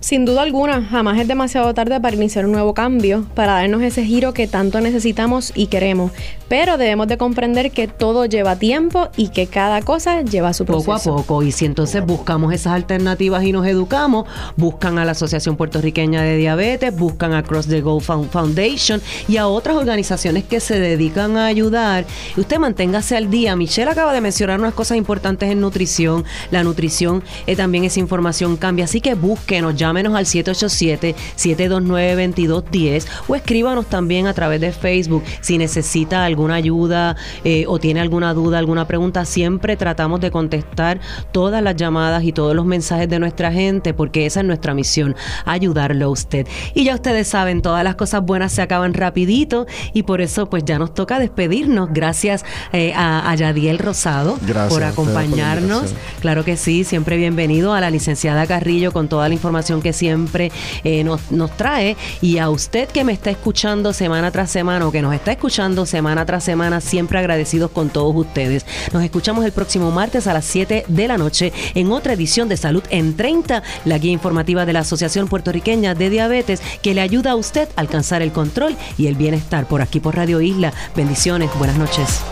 Sin 0.00 0.24
duda 0.24 0.42
alguna, 0.42 0.84
jamás 0.84 1.18
es 1.18 1.26
demasiado 1.26 1.72
tarde 1.74 2.00
para 2.00 2.14
iniciar 2.14 2.44
un 2.44 2.52
nuevo 2.52 2.74
cambio, 2.74 3.24
para 3.34 3.54
darnos 3.54 3.82
ese 3.82 4.04
giro 4.04 4.34
que 4.34 4.46
tanto 4.46 4.80
necesitamos 4.80 5.52
y 5.54 5.66
queremos. 5.66 6.12
Pero 6.48 6.78
debemos 6.78 7.08
de 7.08 7.18
comprender 7.18 7.70
que 7.70 7.88
todo 7.88 8.24
lleva 8.26 8.56
tiempo 8.56 9.08
y 9.16 9.28
que 9.28 9.46
cada 9.46 9.82
cosa 9.82 10.22
lleva 10.22 10.52
su 10.54 10.64
proceso. 10.64 10.86
Poco 10.86 11.20
a 11.20 11.22
poco. 11.22 11.42
Y 11.42 11.52
si 11.52 11.66
entonces 11.66 12.04
buscamos 12.04 12.54
esas 12.54 12.72
alternativas 12.74 13.44
y 13.44 13.52
nos 13.52 13.66
educamos, 13.66 14.26
buscan 14.56 14.98
a 14.98 15.04
la 15.04 15.12
Asociación 15.12 15.56
Puertorriqueña 15.56 16.22
de 16.22 16.36
Diabetes, 16.36 16.96
buscan 16.96 17.34
a 17.34 17.42
Cross 17.42 17.68
the 17.68 17.80
Gold 17.80 18.02
Foundation 18.02 19.02
y 19.26 19.36
a 19.36 19.46
otras 19.46 19.76
organizaciones 19.76 20.44
que 20.44 20.60
se 20.60 20.78
dedican 20.78 21.36
a 21.36 21.46
ayudar. 21.46 22.06
Y 22.36 22.40
usted 22.40 22.58
manténgase 22.58 23.16
al 23.16 23.30
día. 23.30 23.56
Michelle 23.56 23.90
acaba 23.90 24.12
de 24.12 24.20
mencionar 24.20 24.58
unas 24.58 24.74
cosas 24.74 24.96
importantes 24.96 25.50
en 25.50 25.60
nutrición. 25.60 26.24
La 26.50 26.62
nutrición 26.62 27.22
eh, 27.46 27.56
también 27.56 27.84
esa 27.84 28.00
información 28.00 28.56
cambia. 28.56 28.86
Así 28.86 29.00
que 29.00 29.14
búsquenos, 29.14 29.77
llámenos 29.78 30.14
al 30.14 30.26
787-729-2210 30.26 33.06
o 33.28 33.34
escríbanos 33.34 33.86
también 33.86 34.26
a 34.26 34.34
través 34.34 34.60
de 34.60 34.72
Facebook 34.72 35.24
si 35.40 35.56
necesita 35.56 36.26
alguna 36.26 36.56
ayuda 36.56 37.16
eh, 37.44 37.64
o 37.66 37.78
tiene 37.78 38.00
alguna 38.00 38.34
duda, 38.34 38.58
alguna 38.58 38.86
pregunta. 38.86 39.24
Siempre 39.24 39.76
tratamos 39.76 40.20
de 40.20 40.30
contestar 40.30 41.00
todas 41.32 41.62
las 41.62 41.76
llamadas 41.76 42.24
y 42.24 42.32
todos 42.32 42.54
los 42.54 42.66
mensajes 42.66 43.08
de 43.08 43.18
nuestra 43.18 43.50
gente 43.52 43.94
porque 43.94 44.26
esa 44.26 44.40
es 44.40 44.46
nuestra 44.46 44.74
misión, 44.74 45.16
ayudarlo 45.46 46.04
a 46.06 46.08
usted. 46.08 46.46
Y 46.74 46.84
ya 46.84 46.94
ustedes 46.94 47.28
saben, 47.28 47.62
todas 47.62 47.84
las 47.84 47.94
cosas 47.94 48.22
buenas 48.22 48.52
se 48.52 48.62
acaban 48.62 48.94
rapidito 48.94 49.66
y 49.92 50.02
por 50.02 50.20
eso 50.20 50.50
pues 50.50 50.64
ya 50.64 50.78
nos 50.78 50.94
toca 50.94 51.18
despedirnos. 51.18 51.90
Gracias 51.92 52.44
eh, 52.72 52.92
a, 52.94 53.34
Yadiel 53.34 53.78
Rosado 53.78 54.38
por 54.68 54.82
acompañarnos. 54.82 55.94
claro 56.20 56.44
que 56.44 56.56
sí, 56.56 56.84
siempre 56.84 57.16
bienvenido 57.16 57.72
a 57.72 57.80
la 57.80 57.90
licenciada 57.90 58.46
Carrillo 58.46 58.92
con 58.92 59.08
toda 59.08 59.28
la 59.28 59.34
que 59.82 59.92
siempre 59.92 60.50
eh, 60.84 61.04
nos, 61.04 61.30
nos 61.30 61.56
trae 61.56 61.96
y 62.20 62.38
a 62.38 62.48
usted 62.48 62.88
que 62.88 63.04
me 63.04 63.12
está 63.12 63.30
escuchando 63.30 63.92
semana 63.92 64.30
tras 64.30 64.50
semana 64.50 64.86
o 64.86 64.92
que 64.92 65.02
nos 65.02 65.14
está 65.14 65.32
escuchando 65.32 65.86
semana 65.86 66.24
tras 66.24 66.44
semana, 66.44 66.80
siempre 66.80 67.18
agradecidos 67.18 67.70
con 67.70 67.90
todos 67.90 68.14
ustedes. 68.16 68.64
Nos 68.92 69.04
escuchamos 69.04 69.44
el 69.44 69.52
próximo 69.52 69.90
martes 69.90 70.26
a 70.26 70.32
las 70.32 70.44
7 70.46 70.86
de 70.88 71.08
la 71.08 71.18
noche 71.18 71.52
en 71.74 71.92
otra 71.92 72.14
edición 72.14 72.48
de 72.48 72.56
Salud 72.56 72.82
en 72.90 73.16
30, 73.16 73.62
la 73.84 73.98
guía 73.98 74.12
informativa 74.12 74.64
de 74.64 74.72
la 74.72 74.80
Asociación 74.80 75.28
Puertorriqueña 75.28 75.94
de 75.94 76.10
Diabetes 76.10 76.62
que 76.82 76.94
le 76.94 77.00
ayuda 77.00 77.32
a 77.32 77.36
usted 77.36 77.68
a 77.76 77.80
alcanzar 77.80 78.22
el 78.22 78.32
control 78.32 78.76
y 78.96 79.06
el 79.06 79.14
bienestar 79.14 79.66
por 79.66 79.82
aquí 79.82 80.00
por 80.00 80.16
Radio 80.16 80.40
Isla. 80.40 80.72
Bendiciones, 80.96 81.50
buenas 81.58 81.76
noches. 81.76 82.22